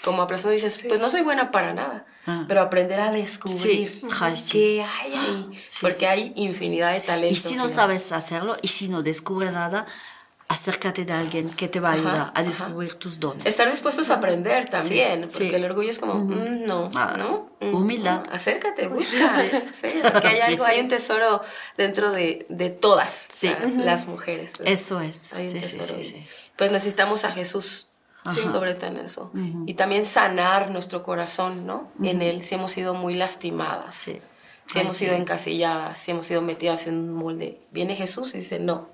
como 0.03 0.21
aplastando 0.21 0.53
y 0.53 0.61
dices, 0.61 0.83
pues 0.87 0.99
no 0.99 1.09
soy 1.09 1.21
buena 1.21 1.51
para 1.51 1.73
nada. 1.73 2.05
Ah. 2.25 2.45
Pero 2.47 2.61
aprender 2.61 2.99
a 2.99 3.11
descubrir 3.11 3.89
Sí. 4.01 4.01
Sí. 4.35 4.51
qué 4.51 4.83
hay 4.83 5.13
ahí. 5.13 5.61
Sí. 5.67 5.79
Porque 5.81 6.07
hay 6.07 6.33
infinidad 6.35 6.91
de 6.91 6.99
Y 6.99 7.01
talentos. 7.01 7.37
si 7.39 7.55
no 7.55 7.67
sabes 7.69 8.11
hacerlo 8.11 8.55
y 8.61 8.67
si 8.69 8.87
no 8.89 9.01
descubres 9.03 9.51
nada, 9.51 9.85
acércate 10.47 11.03
de 11.05 11.13
alguien 11.13 11.49
que 11.49 11.67
te 11.67 11.79
va 11.79 11.89
a 11.89 11.93
Ajá, 11.93 11.99
ayudar 12.01 12.21
a 12.27 12.29
ajá. 12.31 12.43
descubrir 12.43 12.93
tus 12.95 13.19
dones. 13.19 13.45
Estar 13.45 13.69
dispuestos 13.69 14.09
a 14.09 14.15
aprender 14.15 14.69
también, 14.69 15.29
Sí, 15.29 15.37
porque 15.37 15.49
sí. 15.49 15.55
el 15.55 15.65
orgullo 15.65 15.89
es 15.89 15.99
como, 15.99 16.13
mm, 16.15 16.65
no, 16.65 16.89
Ah, 16.95 17.15
¿no? 17.17 17.49
Mm, 17.59 17.73
humildad. 17.75 18.23
no, 18.25 18.33
acércate, 18.33 18.87
busca. 18.87 19.43
Sí, 19.73 19.87
porque 20.13 20.27
hay 20.27 20.35
Sí, 20.35 20.41
algo, 20.43 20.65
sí. 20.65 20.71
hay 20.71 20.79
un 20.81 20.87
tesoro 20.89 21.41
dentro 21.77 22.11
de, 22.11 22.45
de 22.49 22.69
todas 22.69 23.27
Sí. 23.31 23.47
la- 23.49 23.83
las 23.85 24.05
mujeres. 24.07 24.53
Eso 24.63 25.01
es. 25.01 25.33
Hay 25.33 25.47
un 25.47 25.51
Sí, 25.53 25.61
sí, 25.63 25.77
tesoro 25.77 26.01
sí, 26.01 26.07
sí. 26.09 26.27
Pues 26.57 26.71
necesitamos 26.71 27.25
a 27.25 27.31
Jesús, 27.31 27.87
Ajá. 28.25 28.49
sobre 28.49 28.75
todo 28.75 28.91
en 28.91 28.97
eso. 28.97 29.31
Y 29.65 29.73
también 29.73 30.05
sanar 30.05 30.71
nuestro 30.71 31.03
corazón, 31.03 31.65
¿no? 31.65 31.91
En 32.01 32.21
Él, 32.21 32.43
si 32.43 32.55
hemos 32.55 32.71
sido 32.71 32.93
muy 32.93 33.15
lastimadas. 33.15 33.95
Sí. 33.95 34.19
Si 34.65 34.77
Ay, 34.79 34.83
hemos 34.83 34.93
sí. 34.95 35.05
sido 35.05 35.15
encasilladas, 35.17 35.97
si 35.97 36.11
hemos 36.11 36.25
sido 36.25 36.41
metidas 36.41 36.87
en 36.87 36.95
un 36.95 37.13
molde. 37.13 37.59
Viene 37.71 37.95
Jesús 37.95 38.33
y 38.33 38.37
dice, 38.37 38.59
no, 38.59 38.87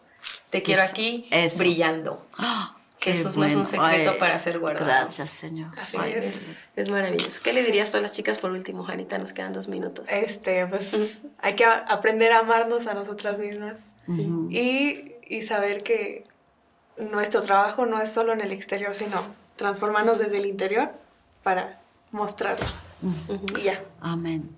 te 0.50 0.62
quiero 0.64 0.82
Eso, 0.82 0.92
aquí 0.92 1.28
eso. 1.32 1.58
brillando. 1.60 2.26
Qué 3.00 3.14
Jesús 3.14 3.38
no 3.38 3.46
es 3.46 3.56
un 3.56 3.64
bueno. 3.64 3.86
secreto 3.88 4.12
Ay, 4.12 4.20
para 4.20 4.38
ser 4.40 4.60
guardado. 4.60 4.86
Gracias, 4.86 5.30
Señor. 5.30 5.72
Así 5.80 5.96
Ay, 6.02 6.14
es. 6.18 6.26
Es, 6.26 6.70
es 6.76 6.90
maravilloso. 6.90 7.40
¿Qué 7.42 7.54
le 7.54 7.64
dirías 7.64 7.92
tú 7.92 7.98
a 7.98 8.02
las 8.02 8.12
chicas 8.14 8.40
por 8.40 8.52
último, 8.52 8.84
Janita? 8.84 9.18
Nos 9.18 9.32
quedan 9.32 9.54
dos 9.54 9.70
minutos. 9.70 10.10
Este, 10.12 10.66
pues 10.68 11.22
hay 11.38 11.56
que 11.56 11.64
aprender 11.66 12.34
a 12.34 12.40
amarnos 12.40 12.88
a 12.88 12.94
nosotras 12.96 13.40
mismas 13.40 13.94
y, 14.50 15.14
y 15.30 15.42
saber 15.44 15.82
que 15.84 16.26
nuestro 17.00 17.42
trabajo 17.42 17.86
no 17.86 18.02
es 18.02 18.12
solo 18.12 18.34
en 18.34 18.42
el 18.42 18.52
exterior, 18.52 18.94
sino 18.94 19.24
transformarnos 19.56 20.20
desde 20.20 20.38
el 20.38 20.46
interior 20.46 20.92
para 21.44 21.82
mostrarlo. 22.12 22.66
Y 23.58 23.62
ya. 23.64 23.84
Amén. 24.02 24.56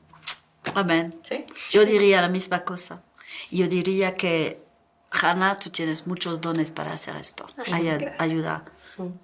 Amén. 0.76 1.20
¿Sí? 1.24 1.46
Yo 1.72 1.86
diría 1.86 2.22
la 2.22 2.28
misma 2.30 2.62
cosa. 2.62 3.02
Yo 3.50 3.68
diría 3.68 4.14
que, 4.14 4.64
Hanna, 5.12 5.56
tú 5.58 5.70
tienes 5.70 6.08
muchos 6.08 6.42
dones 6.42 6.72
para 6.72 6.94
hacer 6.94 7.16
esto. 7.16 7.46
Hay 7.72 7.88
a- 7.90 7.98
gracias. 7.98 8.22
ayuda. 8.22 8.64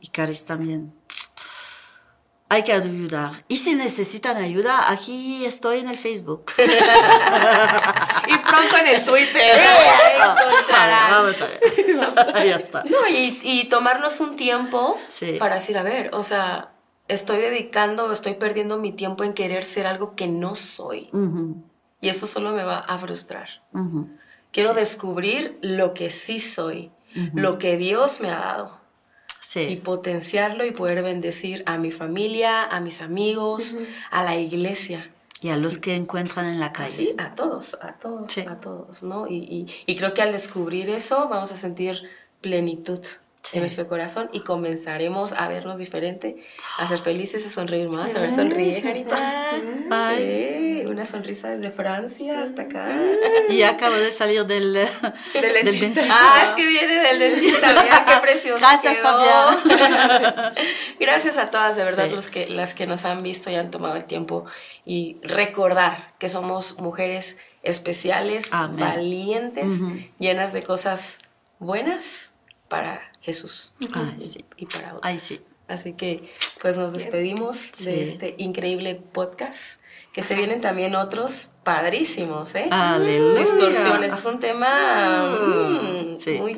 Y 0.02 0.08
Caris 0.10 0.46
también. 0.46 0.94
Hay 2.50 2.64
que 2.64 2.72
ayudar. 2.74 3.44
Y 3.50 3.58
si 3.58 3.76
necesitan 3.76 4.38
ayuda, 4.38 4.90
aquí 4.92 5.46
estoy 5.46 5.80
en 5.80 5.90
el 5.90 5.98
Facebook. 5.98 6.52
Y 8.28 8.38
pronto 8.38 8.78
en 8.78 8.88
el 8.88 9.04
Twitter. 9.06 9.58
encontrarán. 10.16 11.12
Vamos 11.12 11.36
a 11.42 11.46
ver. 11.46 12.46
ya 12.48 12.56
está. 12.56 12.84
No, 12.84 13.08
y, 13.10 13.40
y 13.44 13.66
tomarnos 13.70 14.20
un 14.20 14.36
tiempo 14.36 14.98
Sí. 15.08 15.38
para 15.40 15.56
decir, 15.56 15.78
a 15.78 15.84
ver, 15.84 16.10
o 16.14 16.24
sea, 16.24 16.72
estoy 17.08 17.38
dedicando, 17.38 18.12
estoy 18.12 18.34
perdiendo 18.36 18.78
mi 18.78 18.92
tiempo 18.92 19.24
en 19.24 19.34
querer 19.34 19.64
ser 19.64 19.88
algo 19.88 20.16
que 20.16 20.28
no 20.28 20.56
soy. 20.56 21.10
Y 22.02 22.10
eso 22.10 22.28
solo 22.28 22.52
me 22.52 22.64
va 22.64 22.80
a 22.80 22.98
frustrar. 22.98 23.48
Quiero 24.52 24.74
descubrir 24.74 25.58
lo 25.62 25.94
que 25.94 26.10
sí 26.10 26.40
soy, 26.40 26.92
lo 27.34 27.58
que 27.58 27.78
Dios 27.78 28.20
me 28.22 28.30
ha 28.30 28.40
dado. 28.40 28.78
y 28.78 29.50
Sí. 29.50 29.80
potenciarlo 29.82 30.66
y 30.66 30.72
poder 30.72 31.02
bendecir 31.02 31.64
a 31.68 31.78
mi 31.78 31.92
familia, 31.92 32.66
a 32.66 32.82
mis 32.82 33.02
amigos, 33.02 33.78
a 34.12 34.24
la 34.24 34.36
iglesia. 34.36 35.10
Y 35.42 35.50
a 35.50 35.58
los 35.58 35.78
que 35.78 35.94
encuentran 35.96 36.46
en 36.48 36.60
la 36.60 36.72
calle. 36.74 37.14
a 37.20 37.36
todos, 37.36 37.78
a 37.82 37.94
todos, 37.94 38.32
Sí. 38.34 38.42
a 38.42 38.60
todos, 38.60 39.04
¿no? 39.04 39.28
Y, 39.28 39.36
y- 39.38 39.68
y 39.86 39.96
creo 39.96 40.14
que 40.14 40.22
al 40.24 40.32
descubrir 40.32 40.90
eso 40.90 41.28
vamos 41.30 41.52
a 41.52 41.56
sentir 41.56 42.02
plenitud 42.42 43.00
Sí. 43.44 43.58
en 43.58 43.64
nuestro 43.64 43.88
corazón 43.88 44.30
y 44.34 44.42
comenzaremos 44.42 45.32
a 45.32 45.48
vernos 45.48 45.78
diferente, 45.78 46.36
a 46.78 46.86
ser 46.88 46.98
felices, 47.00 47.46
a 47.46 47.50
sonreír 47.50 47.88
más. 47.88 48.14
A 48.14 48.20
ver, 48.20 48.30
sonríe, 48.32 48.82
Jarita. 48.82 49.16
Ay. 49.90 50.18
Eh, 50.20 50.84
una 50.88 51.06
sonrisa 51.06 51.50
desde 51.52 51.72
Francia 51.72 52.42
hasta 52.42 52.64
acá. 52.64 52.90
Y 53.50 53.62
acabo 53.64 53.96
de 53.96 54.12
salir 54.12 54.46
del, 54.46 54.74
del 54.74 54.88
dentista. 55.64 56.02
Ah, 56.10 56.44
es 56.46 56.50
que 56.56 56.66
viene 56.66 56.96
del 57.02 57.20
dentista, 57.20 57.68
mira 57.84 58.06
qué 58.06 58.14
precioso. 58.22 58.60
Gracias. 58.60 58.98
Fabián. 58.98 59.58
Gracias 61.00 61.38
a 61.38 61.50
todas, 61.50 61.76
de 61.76 61.84
verdad, 61.84 62.06
Sí. 62.10 62.16
los 62.16 62.28
que, 62.28 62.48
las 62.48 62.74
que 62.74 62.86
nos 62.88 63.06
han 63.06 63.20
visto 63.20 63.50
y 63.50 63.56
han 63.56 63.72
tomado 63.72 63.96
el 63.96 64.04
tiempo 64.06 64.46
y 64.86 65.18
recordar 65.24 66.14
que 66.20 66.28
somos 66.30 66.80
mujeres 66.80 67.38
especiales, 67.64 68.50
Amén. 68.52 68.80
valientes, 68.80 69.74
llenas 70.20 70.54
de 70.54 70.64
cosas 70.64 71.22
buenas 71.60 72.34
para 72.68 73.02
Jesús 73.22 73.74
y- 73.80 74.22
sí. 74.22 74.46
y 74.58 74.66
para 74.66 74.88
otros. 74.90 75.02
Ay, 75.04 75.20
sí. 75.20 75.42
Así 75.68 75.94
que 75.94 76.32
pues 76.62 76.78
nos 76.78 76.94
despedimos 76.94 77.58
Sí. 77.58 77.86
de 77.86 78.10
este 78.12 78.36
increíble 78.38 78.96
podcast 78.96 79.82
que 80.14 80.24
se 80.24 80.34
vienen 80.36 80.62
también 80.62 80.96
otros 80.96 81.52
padrísimos, 81.64 82.56
¿eh? 82.56 82.70
Aleluya. 82.72 83.40
Distorsiones, 83.42 84.14
es 84.14 84.26
un 84.26 84.40
tema 84.40 85.38
mm, 85.38 86.18
Sí. 86.18 86.40
muy, 86.40 86.58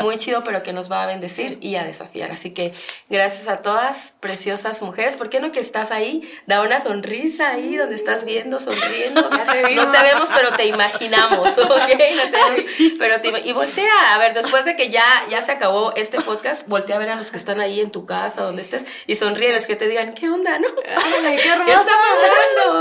muy 0.00 0.18
chido, 0.18 0.42
pero 0.44 0.62
que 0.62 0.72
nos 0.72 0.90
va 0.90 1.04
a 1.04 1.06
bendecir 1.06 1.58
y 1.60 1.76
a 1.76 1.84
desafiar. 1.84 2.32
Así 2.32 2.50
que 2.50 2.74
gracias 3.08 3.48
a 3.48 3.58
todas, 3.58 4.16
preciosas 4.20 4.82
mujeres. 4.82 5.16
¿Por 5.16 5.30
qué 5.30 5.40
no 5.40 5.52
que 5.52 5.60
estás 5.60 5.90
ahí? 5.92 6.28
Da 6.46 6.60
una 6.60 6.82
sonrisa 6.82 7.50
ahí 7.50 7.76
donde 7.76 7.94
estás 7.94 8.24
viendo, 8.24 8.58
sonriendo. 8.58 9.28
Te 9.28 9.74
no 9.74 9.90
te 9.90 10.02
vemos, 10.02 10.28
pero 10.34 10.50
te 10.50 10.66
imaginamos, 10.66 11.56
¿ok? 11.58 11.68
No 11.68 11.78
te 11.78 12.30
vemos, 12.30 12.64
pero 12.98 13.20
te 13.20 13.28
y 13.48 13.52
voltea, 13.52 14.14
a 14.14 14.18
ver, 14.18 14.34
después 14.34 14.64
de 14.64 14.74
que 14.76 14.90
ya, 14.90 15.24
ya 15.30 15.40
se 15.40 15.52
acabó 15.52 15.92
este 15.94 16.20
podcast, 16.20 16.66
voltea 16.66 16.96
a 16.96 16.98
ver 16.98 17.10
a 17.10 17.14
los 17.14 17.30
que 17.30 17.36
están 17.36 17.60
ahí 17.60 17.80
en 17.80 17.90
tu 17.90 18.06
casa, 18.06 18.42
donde 18.42 18.62
estés, 18.62 18.84
y 19.06 19.14
sonríeles, 19.16 19.66
que 19.66 19.76
te 19.76 19.86
digan, 19.86 20.14
¿qué 20.14 20.28
onda, 20.28 20.58
no? 20.58 20.68
Ay, 20.84 21.36
qué 21.36 21.42
¿Qué 21.64 21.72
está 21.72 21.92
pasando? 21.92 22.77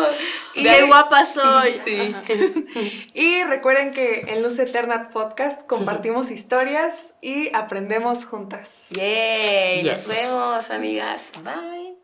Y- 0.55 0.63
Qué 0.63 0.69
ahí- 0.69 0.87
guapa 0.87 1.25
soy. 1.25 1.77
Sí. 1.83 2.15
Y 3.13 3.43
recuerden 3.43 3.91
que 3.93 4.21
en 4.27 4.43
Luz 4.43 4.57
Eterna 4.59 5.09
Podcast 5.09 5.65
compartimos 5.67 6.31
historias 6.31 7.13
y 7.21 7.53
aprendemos 7.55 8.25
juntas. 8.25 8.75
Yay, 8.91 9.81
Yes. 9.83 10.07
nos 10.07 10.17
vemos, 10.31 10.69
amigas. 10.71 11.31
Bye. 11.43 11.96